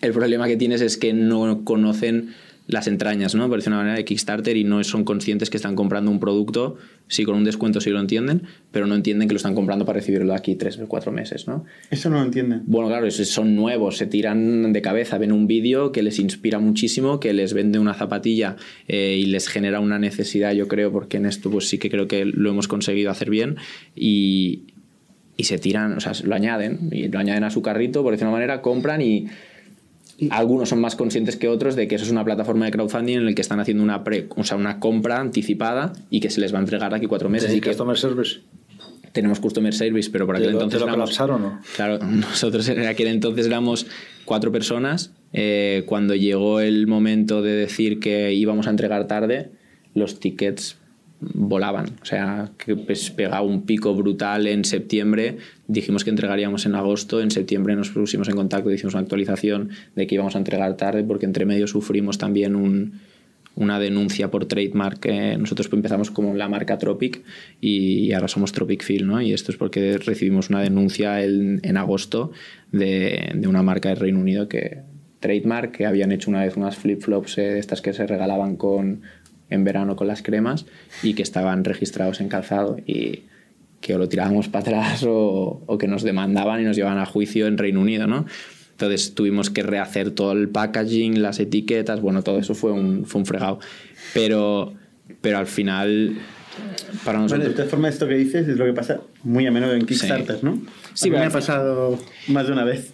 [0.00, 2.30] el problema que tienes es que no conocen
[2.68, 3.50] las entrañas, ¿no?
[3.50, 6.76] Parece una manera de Kickstarter y no son conscientes que están comprando un producto,
[7.08, 9.98] sí con un descuento sí lo entienden, pero no entienden que lo están comprando para
[9.98, 11.64] recibirlo aquí tres o cuatro meses, ¿no?
[11.90, 12.62] Eso no lo entienden.
[12.66, 17.20] Bueno, claro, son nuevos, se tiran de cabeza, ven un vídeo que les inspira muchísimo,
[17.20, 18.56] que les vende una zapatilla
[18.88, 22.06] eh, y les genera una necesidad, yo creo, porque en esto pues sí que creo
[22.06, 23.56] que lo hemos conseguido hacer bien
[23.96, 24.71] y,
[25.36, 28.30] y se tiran, o sea, lo añaden y lo añaden a su carrito, por decirlo
[28.30, 29.28] de una manera, compran y
[30.30, 33.26] algunos son más conscientes que otros de que eso es una plataforma de crowdfunding en
[33.26, 36.52] la que están haciendo una, pre, o sea, una compra anticipada y que se les
[36.52, 37.54] va a entregar aquí cuatro meses.
[37.54, 38.40] ¿Y Customer Service?
[39.12, 40.80] Tenemos Customer Service, pero por aquel entonces...
[40.80, 41.60] ¿Te lo colapsaron o no?
[41.76, 43.86] Claro, nosotros en aquel entonces éramos
[44.24, 45.12] cuatro personas.
[45.32, 49.50] Eh, cuando llegó el momento de decir que íbamos a entregar tarde,
[49.94, 50.76] los tickets
[51.34, 51.86] volaban.
[52.02, 55.38] O sea, que pues, pegaba un pico brutal en septiembre.
[55.68, 57.20] Dijimos que entregaríamos en agosto.
[57.20, 61.04] En septiembre nos pusimos en contacto, hicimos una actualización de que íbamos a entregar tarde,
[61.04, 63.00] porque entre medio sufrimos también un,
[63.54, 65.06] una denuncia por trademark.
[65.38, 67.22] nosotros empezamos como la marca Tropic
[67.60, 69.20] y ahora somos Tropic Feel, ¿no?
[69.20, 72.32] Y esto es porque recibimos una denuncia en, en agosto
[72.70, 74.82] de, de, una marca de Reino Unido que
[75.20, 79.02] trademark que habían hecho una vez unas flip-flops eh, estas que se regalaban con
[79.52, 80.66] en verano con las cremas
[81.02, 83.24] y que estaban registrados en calzado y
[83.80, 87.06] que o lo tirábamos para atrás o, o, que nos demandaban y nos llevaban a
[87.06, 88.26] juicio en Reino Unido, ¿no?
[88.72, 93.20] Entonces tuvimos que rehacer todo el packaging, las etiquetas, bueno, todo eso fue un, fue
[93.20, 93.60] un fregado.
[94.14, 94.74] Pero,
[95.20, 96.16] pero al final,
[97.04, 97.48] para nosotros...
[97.48, 100.42] de todas formas, esto que dices es lo que pasa muy a menudo en Kickstarter,
[100.42, 100.60] ¿no?
[100.94, 102.92] Sí, me ha pasado más de una vez.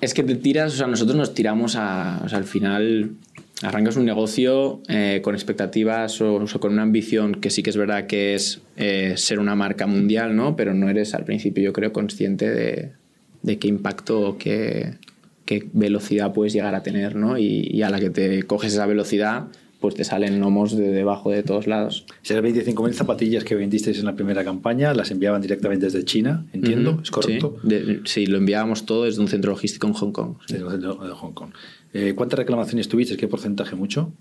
[0.00, 3.16] Es que te tiras, o sea, nosotros nos tiramos a, o sea, al final
[3.62, 8.06] arrancas un negocio eh, con expectativas o, con una ambición que sí que es verdad
[8.06, 10.56] que es eh, ser una marca mundial, ¿no?
[10.56, 14.94] Pero no eres al principio, yo creo, consciente de, qué impacto o qué,
[15.44, 17.36] qué, velocidad puedes llegar a tener, ¿no?
[17.38, 19.48] Y, a la que te coges esa velocidad,
[19.80, 22.04] pues te salen gnomos de debajo de todos lados.
[22.22, 27.00] Esas 25.000 zapatillas que vendisteis en la primera campaña las enviaban directamente desde China, entiendo,
[27.02, 27.56] ¿es correcto?
[27.68, 30.34] Sí, sí, lo enviábamos todo desde un centro logístico en Hong Kong.
[30.48, 31.50] Desde un centro de Hong Kong.
[31.92, 33.16] Eh, ¿Cuántas reclamaciones tuviste?
[33.16, 33.74] ¿Qué porcentaje?
[33.74, 34.12] ¿Mucho?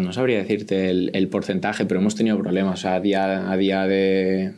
[0.00, 2.84] no sabría decirte el, porcentaje, pero hemos tenido problemas.
[2.84, 4.52] a día, a día de,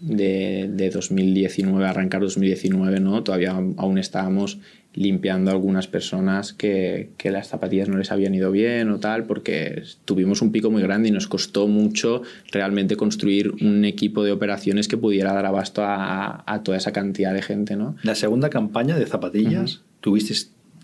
[0.00, 3.22] de, 2019, arrancar 2019, ¿no?
[3.22, 4.58] todavía aún estábamos
[4.96, 9.24] limpiando a algunas personas que, que, las zapatillas no les habían ido bien o tal,
[9.24, 14.32] porque tuvimos un pico muy grande y nos costó mucho realmente construir un equipo de
[14.32, 17.76] operaciones que pudiera dar abasto a, a toda esa cantidad de gente.
[17.76, 17.94] ¿no?
[18.02, 20.34] La segunda campaña de zapatillas, ¿tuviste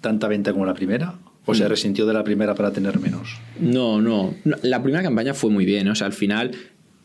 [0.01, 1.15] tanta venta como la primera?
[1.47, 1.69] ¿O se mm.
[1.69, 3.41] resintió de la primera para tener menos?
[3.59, 4.35] No, no.
[4.63, 5.89] La primera campaña fue muy bien.
[5.89, 6.53] O sea, al final,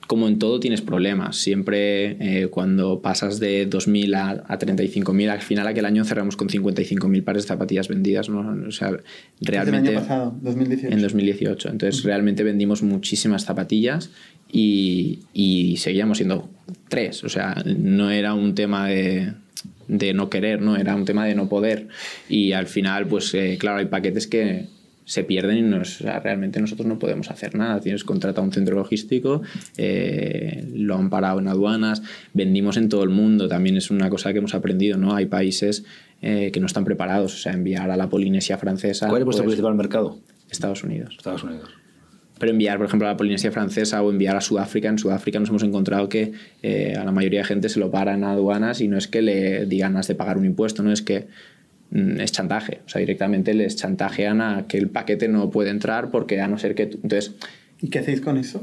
[0.07, 1.37] como en todo, tienes problemas.
[1.37, 6.47] Siempre eh, cuando pasas de 2.000 a, a 35.000, al final aquel año cerramos con
[6.47, 8.29] 55.000 pares de zapatillas vendidas.
[8.29, 8.67] ¿no?
[8.67, 8.91] O sea,
[9.41, 9.91] realmente...
[9.91, 10.35] ¿El año pasado?
[10.41, 10.95] 2018.
[10.95, 11.69] En 2018.
[11.69, 14.09] Entonces, realmente vendimos muchísimas zapatillas
[14.51, 16.49] y, y seguíamos siendo
[16.87, 17.23] tres.
[17.23, 19.33] O sea, no era un tema de
[19.87, 20.75] de no querer, ¿no?
[20.75, 21.87] Era un tema de no poder.
[22.29, 24.65] Y al final, pues eh, claro, hay paquetes que
[25.07, 27.79] se pierden y nos, realmente nosotros no podemos hacer nada.
[27.79, 29.41] Tienes contratado un centro logístico,
[29.77, 34.33] eh, lo han parado en aduanas, vendimos en todo el mundo, también es una cosa
[34.33, 35.15] que hemos aprendido, ¿no?
[35.15, 35.85] Hay países
[36.21, 39.07] eh, que no están preparados, o sea, enviar a la Polinesia francesa...
[39.07, 40.19] ¿Cuál es vuestro pues, principal mercado?
[40.51, 41.15] Estados Unidos.
[41.17, 41.69] Estados Unidos.
[42.37, 45.49] Pero enviar, por ejemplo, a la Polinesia Francesa o enviar a Sudáfrica, en Sudáfrica nos
[45.49, 48.87] hemos encontrado que eh, a la mayoría de gente se lo paran a aduanas y
[48.87, 51.27] no es que le digan has de pagar un impuesto, no es que
[51.91, 52.79] es chantaje.
[52.85, 56.57] O sea, directamente les chantajean a que el paquete no puede entrar porque a no
[56.57, 56.83] ser que...
[56.83, 57.33] Entonces,
[57.81, 58.61] ¿Y qué hacéis con eso?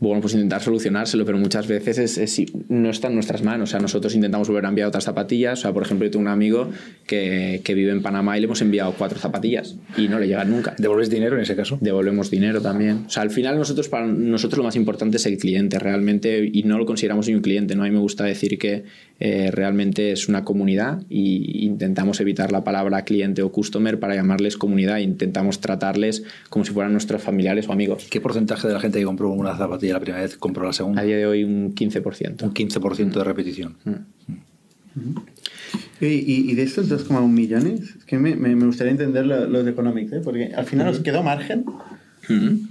[0.00, 3.68] bueno, pues intentar solucionárselo, pero muchas veces es, es- no está en nuestras manos.
[3.68, 5.58] O sea, nosotros intentamos volver a enviar otras zapatillas.
[5.58, 6.70] O sea, por ejemplo, yo tengo un amigo
[7.04, 10.50] que, que vive en Panamá y le hemos enviado cuatro zapatillas y no le llegan
[10.50, 10.76] nunca.
[10.78, 11.78] ¿Devolves dinero en ese caso?
[11.80, 13.06] Devolvemos dinero también.
[13.08, 16.62] O sea, al final nosotros, para nosotros lo más importante es el cliente realmente y
[16.62, 17.74] no lo consideramos ni un cliente.
[17.74, 17.82] ¿no?
[17.82, 18.84] A mí me gusta decir que
[19.20, 24.56] eh, realmente es una comunidad y intentamos evitar la palabra cliente o customer para llamarles
[24.56, 28.06] comunidad e intentamos tratarles como si fueran nuestros familiares o amigos.
[28.10, 31.02] ¿Qué porcentaje de la gente que compró una zapatilla la primera vez compró la segunda?
[31.02, 32.42] A día de hoy un 15%.
[32.42, 33.76] Un 15% de repetición.
[36.00, 39.64] Y, y- y de estos 2,1 millones, es que me, me- gustaría entender lo- los
[39.64, 40.20] de Economics, ¿eh?
[40.22, 41.64] porque al final os quedó margen,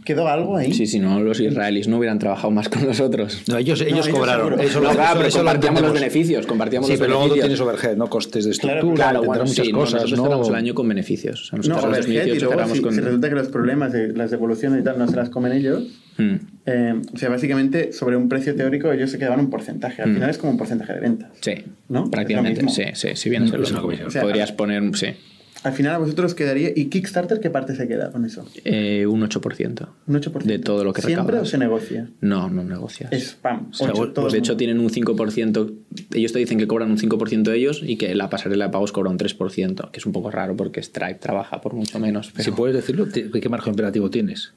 [0.05, 0.73] Quedó algo ahí.
[0.73, 3.43] Sí, si no, los israelíes no hubieran trabajado más con nosotros.
[3.47, 4.59] No, ellos, ellos ellos cobraron.
[4.59, 5.93] Eso, No, lo- claro, eso- pero eso lo compartíamos los entendemos.
[5.93, 7.57] beneficios, compartíamos Sí, los pero luego beneficios.
[7.59, 8.09] tienes overhead, ¿no?
[8.09, 10.23] Costes de Claro, estructura, Claro, tendrá bueno, muchas sí, no, cosas, nosotros ¿no?
[10.25, 11.41] cerramos el año con beneficios.
[11.41, 12.93] O sea, No, nosotros overhead, y 2018 luego cerramos si, con...
[12.95, 15.83] si resulta que los problemas de las devoluciones y tal no se las comen ellos,
[16.19, 16.35] Mm.
[16.65, 20.01] eh, o sea, básicamente sobre un precio teórico ellos se quedaban un porcentaje.
[20.01, 20.13] Al Mm.
[20.15, 21.29] final es como un porcentaje de ventas.
[21.41, 21.53] Sí,
[21.89, 22.09] ¿No?
[22.09, 22.61] prácticamente.
[22.63, 23.65] Lo Sí, sí, sí, lo
[24.09, 25.07] sea, Podrías poner, sí,
[25.63, 26.71] Al final a vosotros quedaría...
[26.75, 28.45] ¿Y Kickstarter qué parte se queda con eso?
[28.63, 29.87] eh, un 8%.
[30.07, 30.43] Un 8%.
[30.43, 31.47] De todo lo que ¿Siempre recaudas.
[31.47, 32.09] o se negocia?
[32.21, 33.11] No, no negocias.
[33.11, 33.69] Es spam.
[33.71, 35.73] O sea, pues, todo de hecho, tienen un 5%.
[36.13, 39.09] Ellos te dicen que cobran un 5% ellos y que la pasarela de pagos cobra
[39.09, 42.31] un 3%, que es un poco raro porque Stripe trabaja por mucho menos.
[42.31, 44.53] Pero Si puedes decirlo, ¿qué qué margen operativo tienes?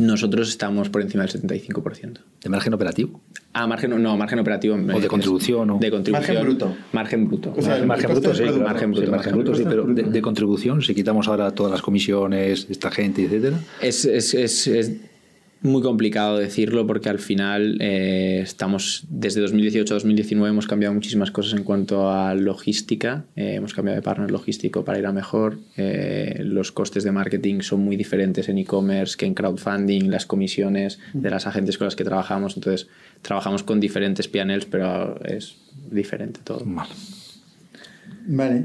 [0.00, 2.18] Nosotros estamos por encima del 75%.
[2.42, 3.20] ¿De margen operativo?
[3.52, 4.76] Ah, margen, no, margen operativo.
[4.76, 6.12] de contribución, o- De contribución.
[6.12, 6.76] Margen bruto.
[6.92, 7.52] Margen bruto.
[7.56, 10.80] O sea, el margen bruto, sí, margen bruto, Sí, margen bruto, sí, pero de, contribución,
[10.82, 14.92] si quitamos ahora todas las comisiones, esta gente, etcétera, Es, es- es- es
[15.62, 21.30] muy complicado decirlo porque al final eh, estamos desde 2018 a 2019 hemos cambiado muchísimas
[21.30, 23.24] cosas en cuanto a logística.
[23.36, 25.58] Eh, hemos cambiado de partner logístico para ir a mejor.
[25.76, 30.98] Eh, los costes de marketing son muy diferentes en e-commerce que en crowdfunding, las comisiones
[31.12, 32.56] de las agentes con las que trabajamos.
[32.56, 32.88] Entonces,
[33.20, 35.56] trabajamos con diferentes PNLs, pero es
[35.90, 36.64] diferente todo.
[38.26, 38.64] Vale.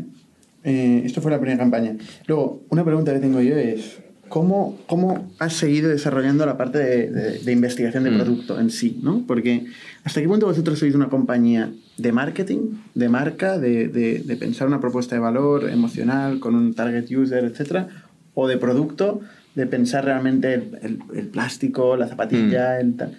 [0.64, 1.96] Eh, esto fue la primera campaña.
[2.26, 4.00] Luego, una pregunta que tengo yo es,
[4.30, 8.16] ¿cómo, cómo has seguido desarrollando la parte de, de- de investigación de Mm.
[8.18, 9.00] producto en sí?
[9.02, 9.24] ¿no?
[9.28, 9.66] Porque
[10.04, 12.60] ¿hasta qué punto vosotros sois una compañía de marketing,
[12.94, 17.44] de marca, de, de- de pensar una propuesta de valor emocional con un target user,
[17.46, 17.88] etcétera?
[18.34, 19.22] ¿O de producto,
[19.56, 23.12] de pensar realmente el, el- el plástico, la zapatilla, el tal?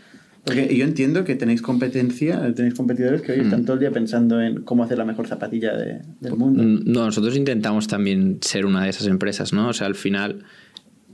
[0.45, 4.41] Porque yo entiendo que tenéis competencia, tenéis competidores que hoy están todo el día pensando
[4.41, 6.63] en cómo hacer la mejor zapatilla de- del mundo.
[6.63, 9.69] Mm, No, nosotros intentamos también ser una de esas empresas, ¿no?
[9.71, 10.45] O sea, al final,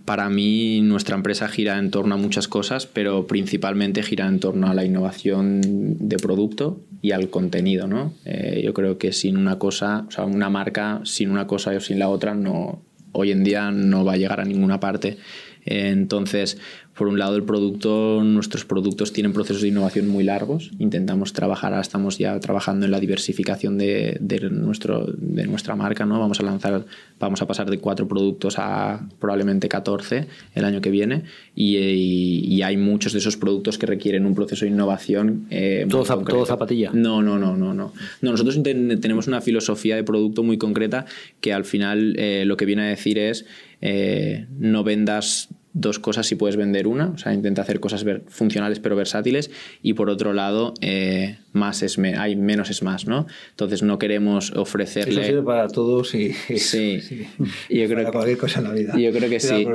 [0.05, 4.69] para mí, nuestra empresa gira en torno a muchas cosas, pero principalmente gira en torno
[4.69, 8.13] a la innovación de producto y al contenido, ¿no?
[8.25, 11.81] Eh, yo creo que sin una cosa, o sea, una marca, sin una cosa o
[11.81, 12.83] sin la otra, no,
[13.13, 15.19] hoy en día no va a llegar a ninguna parte.
[15.65, 16.59] Eh, Entonces,
[16.97, 20.71] por un lado, el producto, nuestros productos tienen procesos de innovación muy largos.
[20.79, 26.05] Intentamos trabajar, ahora estamos ya trabajando en la diversificación de, de nuestro, de nuestra marca,
[26.05, 26.21] ¿no?
[26.21, 26.85] Vamos a lanzar,
[27.19, 31.23] vamos a pasar de cuatro productos a probablemente 14 el año que viene.
[31.55, 35.47] Y, y- y hay muchos de esos productos que requieren un proceso de innovación.
[35.51, 36.37] eh, ¿Todo zap- concreto.
[36.37, 36.91] todo zapatilla?
[36.93, 37.93] No, no, no, no, no.
[38.21, 41.07] No, nosotros tenemos una filosofía de producto muy concreta
[41.41, 43.47] que al final eh, lo que viene a decir es
[43.81, 48.79] eh, no vendas dos cosas si puedes vender una, o sea, intenta hacer cosas funcionales
[48.79, 49.51] pero versátiles
[49.83, 53.27] y por otro lado, eh, más es me- hay menos es más, ¿no?
[53.51, 55.25] Entonces no queremos Eso ofrecerle...
[55.25, 57.27] sirve para todos y Sí, sí.
[57.71, 58.99] yo creo para que- cualquier cosa en la vida.
[58.99, 59.67] Yo creo que sí.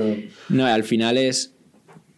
[0.49, 1.53] No, al final es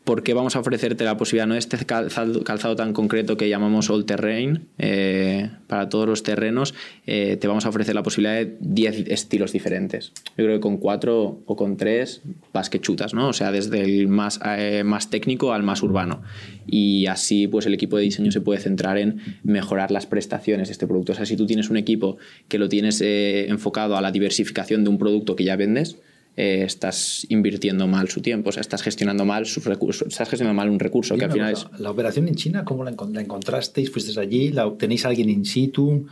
[0.09, 4.05] por qué vamos a ofrecerte la posibilidad, no este calzado, tan concreto que llamamos all
[4.05, 6.73] terrain, eh, para todos los terrenos,
[7.05, 10.11] eh, te vamos a ofrecer la posibilidad de 10 estilos diferentes.
[10.35, 13.27] Yo creo que con 4 o con 3 vas que chutas, ¿no?
[13.27, 16.23] O sea, desde el más, eh, más técnico al más urbano.
[16.65, 20.71] Y así, pues el equipo de diseño se puede centrar en mejorar las prestaciones de
[20.71, 21.11] este producto.
[21.11, 24.89] O sea, si tú tienes un equipo que lo tienes enfocado a la diversificación de
[24.89, 25.99] un producto que ya vendes,
[26.37, 30.55] eh, estás invirtiendo mal su tiempo, o sea, estás gestionando mal sus recursos, estás gestionando
[30.55, 31.67] mal un recurso que al final es...
[31.79, 33.91] La operación en China, ¿cómo la, encon- la encontrasteis?
[33.91, 34.51] ¿Fuisteis allí?
[34.51, 36.05] ¿La, ¿Tenéis a alguien in situ?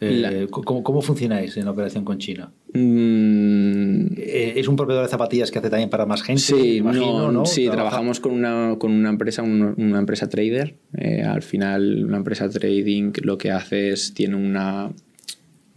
[0.00, 2.52] Eh, ¿cómo, cómo funcionáis en la operación con China?
[2.72, 6.42] Mm, Eh, ¿Es un proveedor de zapatillas que hace también para más gente?
[6.42, 7.46] Sí, imagino, no, ¿no?
[7.46, 10.74] sí Trabaja- trabajamos con una, con una empresa, un- una empresa trader.
[10.96, 14.90] Eh, al final, una empresa trading lo que hace es, tiene una,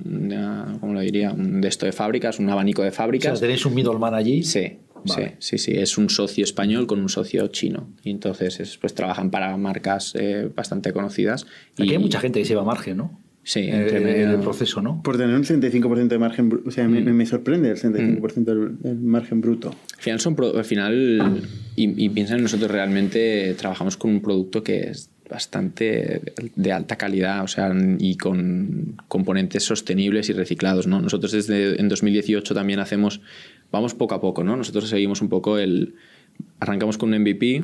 [0.03, 1.31] una ¿cómo lo diría?
[1.31, 3.39] Un de esto de fábricas, un abanico de O fábricas.
[3.39, 4.43] sea, ¿Tenéis un middleman allí?
[4.43, 5.35] Sí, Vale.
[5.39, 5.77] sí, sí, sí.
[5.79, 7.89] Es un socio español con un socio chino.
[8.03, 11.45] Y entonces es- pues, trabajan para marcas eh, bastante conocidas.
[11.73, 13.19] Aquí y- hay mucha gente que se va a margen, ¿no?
[13.43, 15.01] Sí, en, entre en medio- el proceso, ¿no?
[15.01, 16.67] Por tener un 65% de margen bruto.
[16.67, 19.69] O sea, me, me sorprende el 65% del, del margen bruto.
[19.69, 21.41] Al final, son pro- al final
[21.77, 26.21] y, y piensa en nosotros realmente trabajamos con un producto que es bastante
[26.55, 30.87] de alta calidad o sea, y con componentes sostenibles y reciclados.
[30.87, 31.01] ¿no?
[31.01, 33.21] Nosotros desde en 2018 también hacemos,
[33.71, 34.55] vamos poco a poco, ¿no?
[34.55, 35.95] nosotros seguimos un poco el,
[36.59, 37.63] arrancamos con un MVP,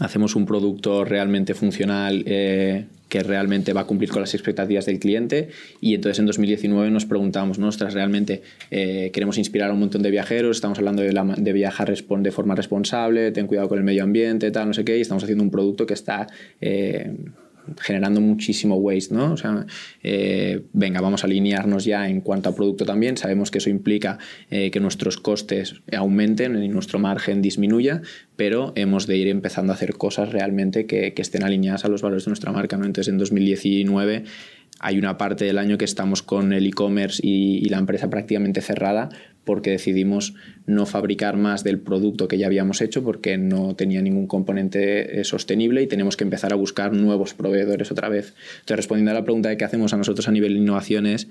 [0.00, 4.98] hacemos un producto realmente funcional eh, que realmente va a cumplir con las expectativas del
[4.98, 5.50] cliente
[5.82, 7.68] y entonces en 2019 nos preguntamos, ¿no?
[7.70, 11.92] realmente eh, queremos inspirar a un montón de viajeros, estamos hablando de, la, de viajar
[11.92, 15.22] de forma responsable, ten cuidado con el medio ambiente, tal, no sé qué, y estamos
[15.22, 16.26] haciendo un producto que está...
[16.62, 17.12] eh,
[17.80, 19.32] generando muchísimo waste, ¿no?
[19.32, 19.66] O sea,
[20.02, 23.16] eh, venga, vamos a alinearnos ya en cuanto a producto también.
[23.16, 24.18] Sabemos que eso implica
[24.50, 28.02] eh, que nuestros costes aumenten y nuestro margen disminuya,
[28.36, 32.24] pero hemos de ir empezando a hacer cosas realmente que, estén alineadas a los valores
[32.24, 32.86] de nuestra marca, ¿no?
[32.86, 34.24] Entonces, en 2019
[34.78, 39.10] hay una parte del año que estamos con el e-commerce y la empresa prácticamente cerrada
[39.44, 40.34] porque decidimos
[40.66, 45.24] no fabricar más del producto que ya habíamos hecho porque no tenía ningún componente eh,
[45.24, 48.34] sostenible y tenemos que empezar a buscar nuevos proveedores otra vez.
[48.60, 51.28] Entonces, respondiendo a la pregunta de qué hacemos a nosotros a nivel de innovación es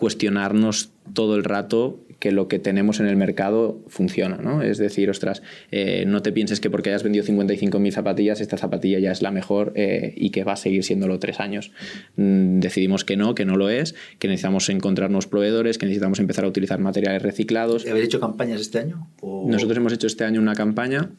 [0.00, 4.62] cuestionarnos todo el rato que lo que tenemos en el mercado funciona, ¿no?
[4.62, 8.98] Es decir, ostras, eh, no te pienses que porque hayas vendido 55.000 zapatillas, esta zapatilla
[8.98, 11.72] ya es la mejor eh, y que va a seguir siéndolo tres años.
[12.16, 16.18] Mm, decidimos que no, que no lo es, que necesitamos encontrar nuevos proveedores, que necesitamos
[16.20, 17.86] empezar a utilizar materiales reciclados.
[17.86, 19.08] ¿Habéis hecho campañas este año?
[19.22, 21.10] ¿O- Nosotros hemos hecho este año una campaña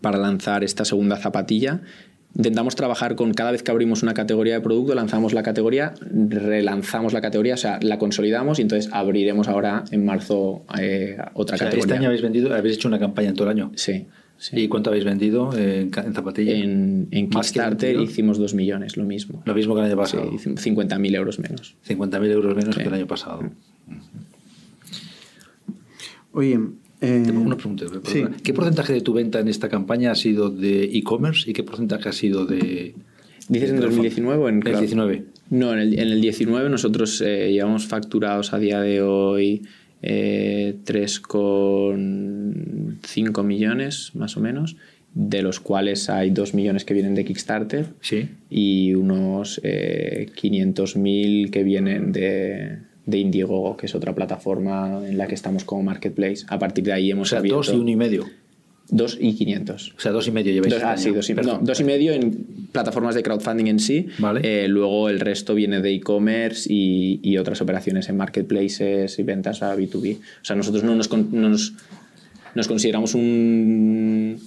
[0.00, 1.82] para lanzar esta segunda zapatilla.
[2.34, 5.92] Intentamos trabajar con cada vez que abrimos una categoría de producto, lanzamos la categoría,
[6.28, 11.56] relanzamos la categoría, o sea, la consolidamos y entonces abriremos ahora en marzo eh, otra
[11.56, 11.80] O sea, categoría.
[11.80, 13.70] este año habéis vendido, habéis hecho una campaña en todo el año.
[13.76, 14.06] Sí.
[14.38, 14.60] sí.
[14.60, 16.54] ¿Y cuánto habéis vendido en, zapatillas?
[16.54, 19.42] En, en ¿Más que el Kickstarter hicimos 2 millones, lo mismo.
[19.44, 20.32] Lo mismo que el año Sí, pasado.
[20.34, 21.76] hicimos 50.000 euros menos.
[21.86, 22.80] 50.000 euros menos Sí.
[22.80, 23.42] que el año pasado.
[26.32, 26.58] Oye,
[27.02, 27.84] eh, Tengo una pregunta.
[27.86, 28.08] perdona.
[28.10, 28.24] sí.
[28.42, 32.08] ¿Qué porcentaje de tu venta en esta campaña ha sido de e-commerce y qué porcentaje
[32.08, 32.94] ha sido de...
[33.48, 35.24] ¿Dices en de 2019 o en En el crowd- 19.
[35.50, 39.62] No, en el, en el 19 nosotros eh, llevamos facturados a día de hoy
[40.00, 44.76] eh, 3,5 millones más o menos,
[45.14, 48.28] de los cuales hay 2 millones que vienen de Kickstarter Sí.
[48.48, 55.26] y unos eh, 500.000 que vienen de, de Indiegogo, que es otra plataforma en la
[55.26, 56.44] que estamos como marketplace.
[56.48, 58.26] A partir de ahí O hemos sea, abierto dos y uno y medio.
[58.88, 59.94] 2 y 500.
[59.96, 60.74] O sea, dos y medio lleváis.
[60.74, 61.60] Dos, este ah, sí, dos y, Perdón.
[61.60, 64.08] no, dos y medio en plataformas de crowdfunding en sí.
[64.18, 64.40] Vale.
[64.42, 69.62] Eh, luego el resto viene de e-commerce y, y otras operaciones en marketplaces y ventas
[69.62, 70.18] a B2B.
[70.18, 71.72] O sea, nosotros no nos, no nos,
[72.54, 74.38] nos consideramos un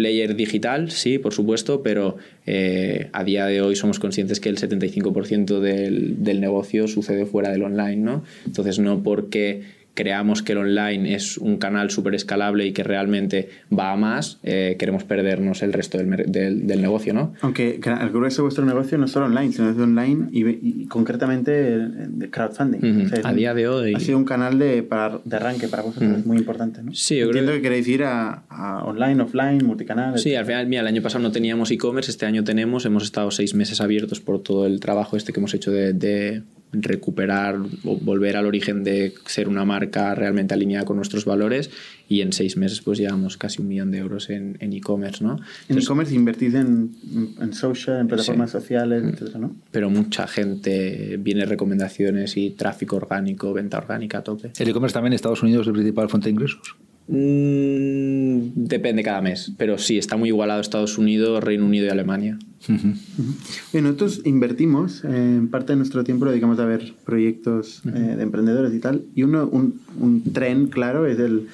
[0.00, 4.56] player digital, sí, por supuesto, pero eh, a día de hoy somos conscientes que el
[4.56, 8.24] 75% del, del negocio sucede fuera del online, ¿no?
[8.46, 9.60] Entonces, no porque
[9.94, 14.38] creamos que el online es un canal súper escalable y que realmente va a más,
[14.42, 17.34] eh, queremos perdernos el resto del, del- del negocio, ¿no?
[17.42, 20.48] aunque el grueso de vuestro negocio no es solo online, sino es de online y,
[20.48, 23.06] y concretamente de crowdfunding.
[23.06, 25.68] O sea, A un- día de hoy- Ha sido un canal de, para- de arranque
[25.68, 26.82] para vosotros, muy importante.
[26.82, 26.94] ¿no?
[26.94, 30.18] Sí, yo creo Entiendo que- que queréis ir a, a online, offline, multicanal.
[30.18, 33.30] Sí, al final, mira, el año pasado no teníamos e-commerce, este año tenemos, hemos estado
[33.30, 37.96] seis meses abiertos por todo el trabajo este que hemos hecho de, de recuperar o
[37.96, 41.70] volver al origen de ser una marca realmente alineada con nuestros valores
[42.08, 45.38] y en seis meses pues llevamos casi un millón de euros en en e-commerce, ¿no?
[45.68, 46.92] En e-commerce invertís en,
[47.40, 48.58] en social, en plataformas Sí.
[48.58, 49.56] sociales, etcétera, ¿no?
[49.70, 54.52] pero mucha gente viene recomendaciones y tráfico orgánico, venta orgánica a tope.
[54.58, 56.76] ¿El e-commerce también en Estados Unidos es la principal fuente de ingresos?
[57.12, 62.38] Mm, depende cada mes, pero sí, está muy igualado Estados Unidos, Reino Unido y Alemania.
[62.68, 68.14] Bien, nosotros invertimos, eh, en parte de nuestro tiempo lo dedicamos a ver proyectos eh,
[68.16, 71.48] de emprendedores y tal, y uno, un, un tren claro es el,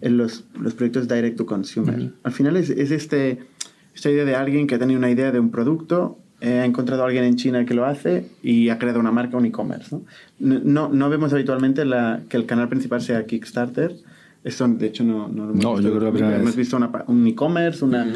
[0.00, 2.12] en los, los proyectos direct to consumer.
[2.22, 3.40] Al final es, es este,
[3.94, 7.02] esta idea de alguien que ha tenido una idea de un producto, eh, ha encontrado
[7.02, 9.94] a alguien en China que lo hace y ha creado una marca, un e-commerce.
[9.94, 10.04] ¿no?
[10.40, 13.94] No, no vemos habitualmente la, que el canal principal sea Kickstarter.
[14.44, 15.88] Esto, de hecho, no, no lo hemos No, visto.
[15.88, 16.56] yo creo que primera Hemos vez.
[16.56, 18.06] visto una un e-commerce, una,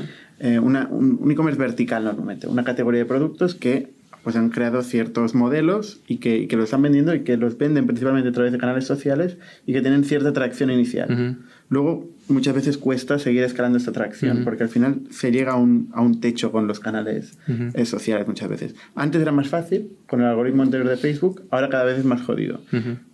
[0.41, 4.83] eh, una- un, un e-commerce vertical normalmente, una categoría de productos que pues han creado
[4.83, 8.33] ciertos modelos y que, y que los están vendiendo y que los venden principalmente a
[8.33, 11.13] través de canales sociales y que tienen cierta atracción inicial.
[11.13, 11.43] Ujú.
[11.69, 15.91] Luego, muchas veces cuesta seguir escalando esta atracción, porque al final se llega a un,
[15.93, 17.39] a un techo con los canales
[17.75, 18.75] eh, sociales muchas veces.
[18.97, 22.21] Antes era más fácil, con el algoritmo anterior de Facebook, ahora cada vez es más
[22.23, 22.61] jodido,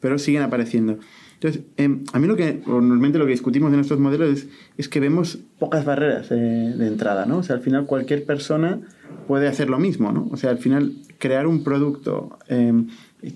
[0.00, 0.98] pero siguen apareciendo.
[1.42, 4.46] Entonces, em, a mí lo que, normalmente lo que discutimos en estos modelos
[4.78, 7.38] es, que vemos pocas barreras de entrada, ¿no?
[7.38, 8.80] O sea, al final cualquier persona
[9.26, 10.28] puede hacer lo mismo, ¿no?
[10.30, 12.72] O sea, al final, crear un producto, eh,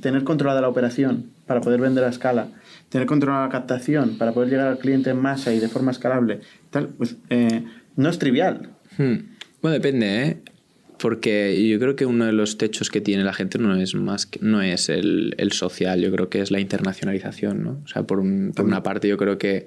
[0.01, 2.51] tener controlada la operación para poder vender a escala,
[2.91, 6.43] tener controlada la captación para poder llegar al cliente en masa y de forma escalable,
[6.71, 7.65] tal, pues eh,
[7.97, 8.71] no es trivial.
[8.99, 9.35] Hmm.
[9.61, 10.43] Bueno, depende, ¿eh?
[10.99, 14.29] Porque yo creo que uno de los techos que tiene la gente no es más
[14.41, 17.81] no es el, el social, yo creo que es la internacionalización, ¿no?
[17.85, 18.23] O sea, por,
[18.55, 19.67] por una parte yo creo que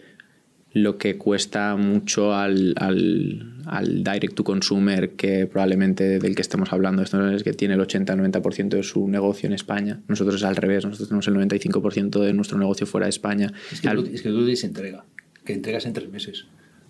[0.73, 6.71] lo que cuesta mucho al, al, al, direct to consumer, que probablemente del que estamos
[6.71, 10.01] hablando, esto es que tiene el 80-90% de su negocio en España.
[10.07, 13.51] Nosotros es al revés, nosotros tenemos el 95% de nuestro negocio fuera de España.
[13.71, 15.05] Es que, tú, es que tú dices entrega,
[15.43, 16.45] que entregas en tres meses.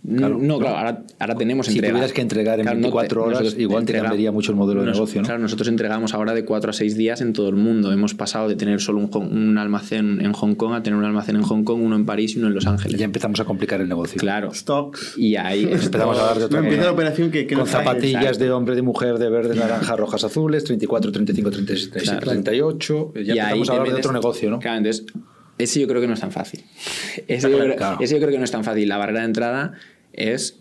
[0.07, 1.93] Claro, no, claro, ahora, ahora tenemos si entrega.
[1.93, 4.91] tuvieras que entregar en claro, 24 horas, nosotros igual te cambiaría mucho el modelo de
[4.91, 5.25] negocio, ¿no?
[5.25, 7.91] Claro, nosotros entregamos ahora de 4 a 6 días en todo el mundo.
[7.91, 11.35] Hemos pasado de tener solo un, un, almacén en Hong Kong a tener un almacén
[11.35, 12.97] en Hong Kong, uno en París y uno en Los Ángeles.
[12.97, 14.19] Ya empezamos a complicar el negocio.
[14.19, 14.53] Claro.
[14.53, 15.15] Stocks.
[15.17, 18.21] Y ahí empezamos a hablar de otra no, empieza la operación que, que Con zapatillas
[18.21, 18.43] exacto.
[18.43, 22.25] de hombre, de mujer, de verde, naranja, rojas, azules, 34, 35, 36, claro.
[22.25, 23.13] 38.
[23.15, 24.59] Ya y empezamos a hablar de otro negocio, ¿no?
[24.59, 25.05] Claro, entonces,
[25.60, 26.64] ese yo creo que no es tan fácil.
[27.28, 27.99] Ese, yo creo, claro.
[28.03, 28.89] yo creo que no es tan fácil.
[28.89, 29.74] La barrera de entrada
[30.14, 30.60] es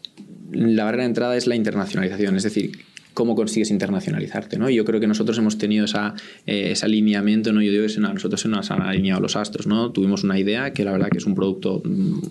[0.51, 2.73] la barrera de entrada es la internacionalización, es decir,
[3.15, 4.71] cómo consigues internacionalizarte, ¿no?
[4.71, 6.15] Y yo creo que nosotros hemos tenido esa,
[6.47, 7.61] eh, ese alineamiento, ¿no?
[7.61, 9.91] Yo digo que nosotros se nos han alineado los astros, ¿no?
[9.91, 11.83] Tuvimos una idea que la verdad que es un producto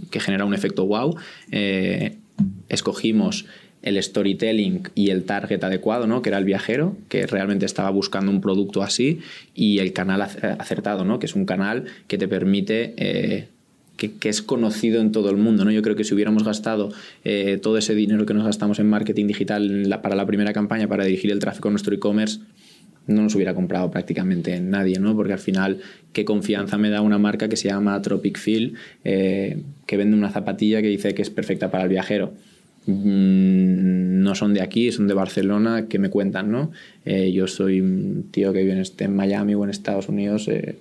[0.10, 1.16] que genera un efecto wow.
[1.52, 2.18] Eh,
[2.70, 3.46] escogimos
[3.82, 6.22] el storytelling y el target adecuado, ¿no?
[6.22, 9.20] que era el viajero, que realmente estaba buscando un producto así,
[9.54, 11.20] y el canal acertado, ¿no?
[11.20, 13.48] que es un canal que te permite eh,
[13.98, 15.66] que, es conocido en todo el mundo.
[15.66, 15.72] ¿no?
[15.72, 16.92] Yo creo que si hubiéramos gastado
[17.24, 21.06] eh, todo ese dinero que nos gastamos en marketing digital para la primera campaña, para
[21.06, 22.40] dirigir el tráfico a nuestro e-commerce,
[23.08, 25.16] no nos hubiera comprado prácticamente nadie, ¿no?
[25.16, 25.80] Porque al final,
[26.12, 28.74] qué confianza me da una marca que se llama Tropic Feel,
[29.06, 32.34] eh, que vende una zapatilla que dice que es perfecta para el viajero.
[32.88, 36.72] Mm, no son de aquí, son de Barcelona, que me cuentan, ¿no?
[37.06, 40.78] Eh, yo soy un tío que vive en, Miami o en Estados Unidos, eh,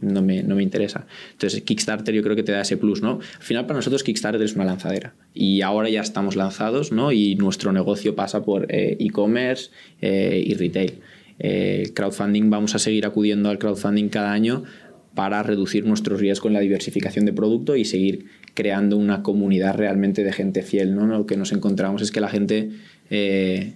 [0.00, 1.06] no me, no me, interesa.
[1.30, 3.20] Entonces, Kickstarter yo creo que te da ese plus, ¿no?
[3.36, 5.14] Al final, para nosotros, Kickstarter es una lanzadera.
[5.32, 7.12] Y ahora ya estamos lanzados, ¿no?
[7.12, 9.70] Y nuestro negocio pasa por e-commerce
[10.02, 10.94] eh, y retail.
[11.94, 14.64] Crowdfunding, vamos a seguir acudiendo al crowdfunding cada año
[15.14, 20.24] para reducir nuestros riesgos en la diversificación de producto y seguir creando una comunidad realmente
[20.24, 21.06] de gente fiel, ¿no?
[21.06, 22.70] Lo que nos encontramos es que la gente...
[23.10, 23.74] Eh,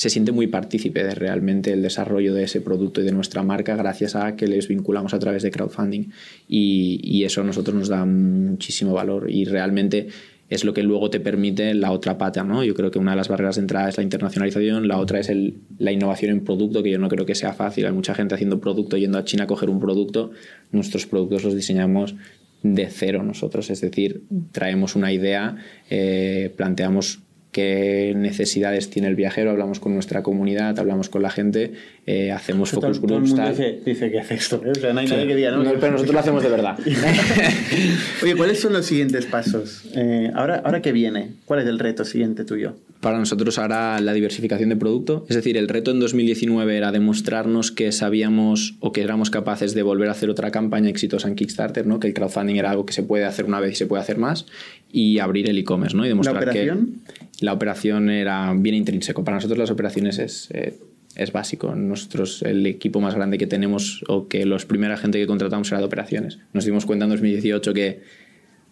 [0.00, 3.76] se siente muy partícipe de realmente el desarrollo de ese producto y de nuestra marca
[3.76, 6.10] gracias a que les vinculamos a través de crowdfunding.
[6.48, 10.08] Y, y eso a nosotros nos da muchísimo valor y realmente
[10.50, 12.64] es lo que luego te permite la otra pata, ¿no?
[12.64, 15.30] Yo creo que una de las barreras de entrada es la internacionalización, la otra es
[15.78, 17.86] la innovación en producto, que yo no creo que sea fácil.
[17.86, 20.32] Hay mucha gente haciendo producto, yendo a China a coger un producto.
[20.72, 22.16] Nuestros productos los diseñamos
[22.62, 25.56] de cero nosotros, es decir, traemos una idea,
[25.88, 27.20] eh, planteamos
[27.52, 31.72] qué necesidades tiene el viajero, hablamos con nuestra comunidad, hablamos con la gente,
[32.06, 33.30] eh, hacemos focus todo groups.
[33.30, 34.70] Todo el mundo dice, dice, que hace esto, ¿eh?
[34.70, 35.14] o sea, no hay sí.
[35.14, 36.78] nadie que diga, no, no pero nosotros lo hacemos de verdad.
[38.22, 39.82] Oye, ¿cuáles son los siguientes pasos?
[39.94, 42.74] Eh, ahora, ahora qué viene, ¿cuál es el reto siguiente tuyo?
[43.00, 47.72] Para nosotros ahora la diversificación de producto, es decir, el reto en 2019 era demostrarnos
[47.72, 51.86] que sabíamos o que éramos capaces de volver a hacer otra campaña exitosa en Kickstarter,
[51.86, 51.98] ¿no?
[51.98, 54.18] que el crowdfunding era algo que se puede hacer una vez y se puede hacer
[54.18, 54.44] más,
[54.92, 56.04] y abrir el e-commerce, ¿no?
[56.04, 57.00] y demostrar ¿La operación?
[57.38, 59.24] que la operación era bien intrínseco.
[59.24, 60.50] Para nosotros las operaciones es...
[60.52, 60.74] Eh,
[61.16, 61.74] es básico.
[61.74, 65.80] Nosotros, el equipo más grande que tenemos o que los primera gente que contratamos era
[65.80, 66.38] de operaciones.
[66.52, 68.00] Nos dimos cuenta en 2018 que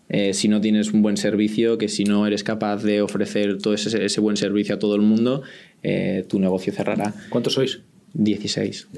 [0.09, 3.74] eh, si no tienes un buen servicio, que si no eres capaz de ofrecer todo
[3.74, 5.42] ese, ese buen servicio a todo el mundo,
[5.82, 7.14] eh, tu negocio cerrará.
[7.28, 7.80] ¿Cuántos sois?
[8.14, 8.88] 16.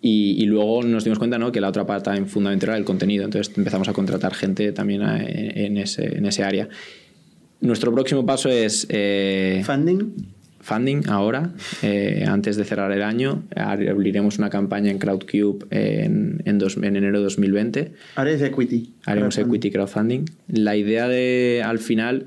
[0.00, 1.52] Y, y, luego nos dimos cuenta ¿no?
[1.52, 3.24] que la otra pata fundamental era el contenido.
[3.24, 6.68] Entonces empezamos a contratar gente también a, en, ese, en ese área.
[7.60, 8.86] Nuestro próximo paso es...
[8.88, 10.35] Eh, ¿Funding?
[10.66, 11.50] Funding ahora,
[11.82, 13.44] eh, antes de cerrar el año.
[13.54, 17.92] Abriremos una campaña en Crowdcube en, en, dos, en enero de 2020.
[18.16, 18.94] Haremos equity.
[19.04, 20.24] Haremos equity crowdfunding.
[20.48, 22.26] La idea de, al final,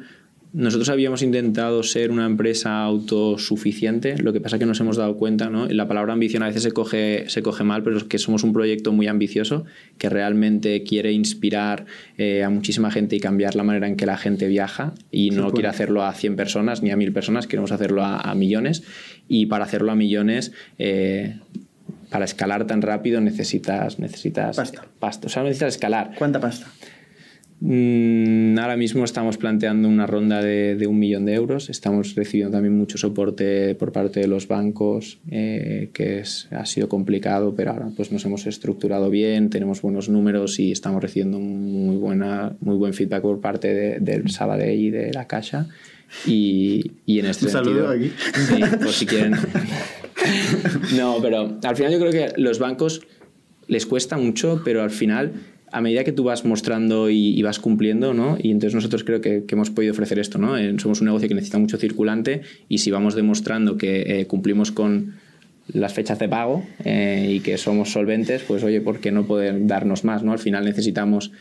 [0.52, 5.16] nosotros habíamos intentado ser una empresa autosuficiente, lo que pasa es que nos hemos dado
[5.16, 5.68] cuenta, ¿no?
[5.68, 8.52] La palabra ambición a veces se coge, se coge mal, pero es que somos un
[8.52, 9.66] proyecto muy ambicioso
[10.00, 11.86] que realmente quiere inspirar
[12.18, 15.52] eh, a muchísima gente y cambiar la manera en que la gente viaja y no
[15.52, 18.84] quiere hacerlo a 100 personas ni a 1000 personas, queremos hacerlo a, a millones
[19.28, 20.52] y para hacerlo a millones...
[20.80, 21.36] Eh,
[22.10, 24.86] para escalar tan rápido necesitas necesitas pasta.
[25.00, 25.28] pasta.
[25.28, 26.12] O sea, necesitas escalar.
[26.18, 26.68] ¿Cuánta pasta?
[27.62, 31.70] Mm, ahora mismo estamos planteando una ronda de, un millón de euros.
[31.70, 36.88] Estamos recibiendo también mucho soporte por parte de los bancos, eh, que es, ha sido
[36.88, 41.98] complicado, pero ahora pues nos hemos estructurado bien, tenemos buenos números y estamos recibiendo muy,
[41.98, 45.68] buena, muy buen feedback por parte de, del Sabadell y de la Caixa.
[46.26, 48.12] Y, y en este un saludo aquí.
[48.34, 49.36] Sí, por si quieren.
[50.98, 53.02] no, pero al final yo creo que los bancos
[53.68, 55.34] les cuesta mucho, pero al final
[55.72, 58.38] a medida que tú vas mostrando y, vas cumpliendo, ¿no?
[58.42, 60.56] Y entonces nosotros creo que, hemos podido ofrecer esto, ¿no?
[60.80, 65.16] somos un negocio que necesita mucho circulante y si vamos demostrando que eh, cumplimos con
[65.72, 69.68] las fechas de pago eh, y que somos solventes, pues oye, ¿por qué no poder
[69.68, 70.32] darnos más, ¿no?
[70.32, 71.32] Al final necesitamos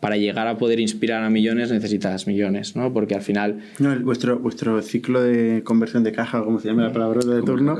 [0.00, 2.92] para llegar a poder inspirar a millones necesitas millones, ¿no?
[2.92, 3.60] Porque al final...
[3.78, 7.78] No, vuestro, vuestro ciclo de conversión de caja, como se llama la palabra de turno,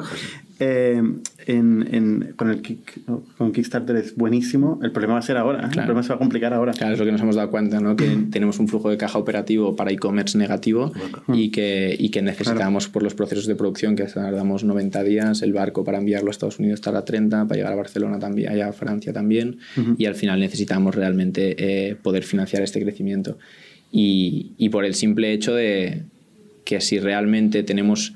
[0.59, 1.03] eh,
[1.47, 2.63] en, con el
[3.37, 4.79] con Kickstarter es buenísimo.
[4.83, 5.65] El problema va a ser ahora.
[5.65, 5.67] ¿eh?
[5.67, 6.73] El problema se va a complicar ahora.
[6.73, 7.97] Claro, es lo que nos hemos dado cuenta, ¿no?
[7.97, 10.93] Que tenemos un flujo de caja operativo para e-commerce negativo
[11.29, 15.53] y que, y que necesitamos por los procesos de producción que tardamos 90 días, el
[15.53, 18.73] barco para enviarlo a Estados Unidos tarda 30, para llegar a Barcelona también, allá a
[18.73, 19.59] Francia también,
[19.99, 23.39] y al final necesitamos realmente eh, poder financiar este crecimiento.
[23.91, 26.03] Y, y por el simple hecho de
[26.65, 28.15] que si realmente tenemos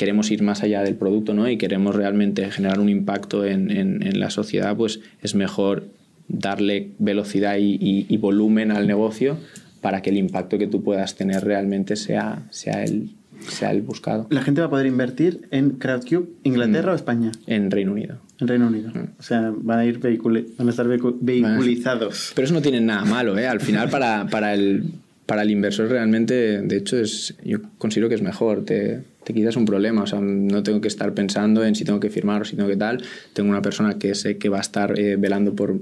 [0.00, 1.46] queremos ir más allá del producto ¿no?
[1.46, 5.88] y queremos realmente generar un impacto en, en, la sociedad, pues es mejor
[6.26, 9.36] darle velocidad y, y, volumen al negocio
[9.82, 13.10] para que el impacto que tú puedas tener realmente sea, sea, el,
[13.46, 14.26] sea el buscado.
[14.30, 16.94] ¿La gente va a poder invertir en Crowdcube, Inglaterra mm.
[16.94, 17.32] o España?
[17.46, 18.20] En Reino Unido.
[18.38, 18.88] En Reino Unido.
[18.94, 19.18] Mm.
[19.18, 22.32] O sea, van a ir van a estar vehiculizados.
[22.34, 23.46] Pero eso no tiene nada malo, ¿eh?
[23.46, 24.92] Al final, para, para, el,
[25.30, 28.64] para el inversor realmente, de hecho, es, yo considero que es mejor.
[28.64, 30.02] Te, te quitas un problema.
[30.02, 32.68] O sea, no tengo que estar pensando en si tengo que firmar o si tengo
[32.68, 33.00] que tal.
[33.32, 35.78] Tengo una persona que sé que va a estar eh, velando por,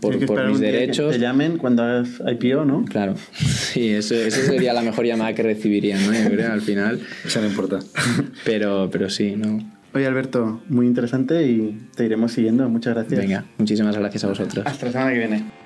[0.00, 1.12] por, por mis derechos.
[1.12, 2.84] Que te llamen cuando hagas IPO, ¿no?
[2.86, 3.14] Claro.
[3.36, 6.12] Sí, eso, eso sería la mejor llamada que recibirían, ¿no?
[6.12, 6.98] Yo creo, al final.
[7.24, 7.78] Eso no importa.
[8.44, 9.60] Pero, pero sí, ¿no?
[9.94, 12.68] Oye, Alberto, muy interesante y te iremos siguiendo.
[12.68, 13.20] Muchas gracias.
[13.20, 14.66] Venga, muchísimas gracias a vosotros.
[14.66, 15.65] Hasta la semana que viene.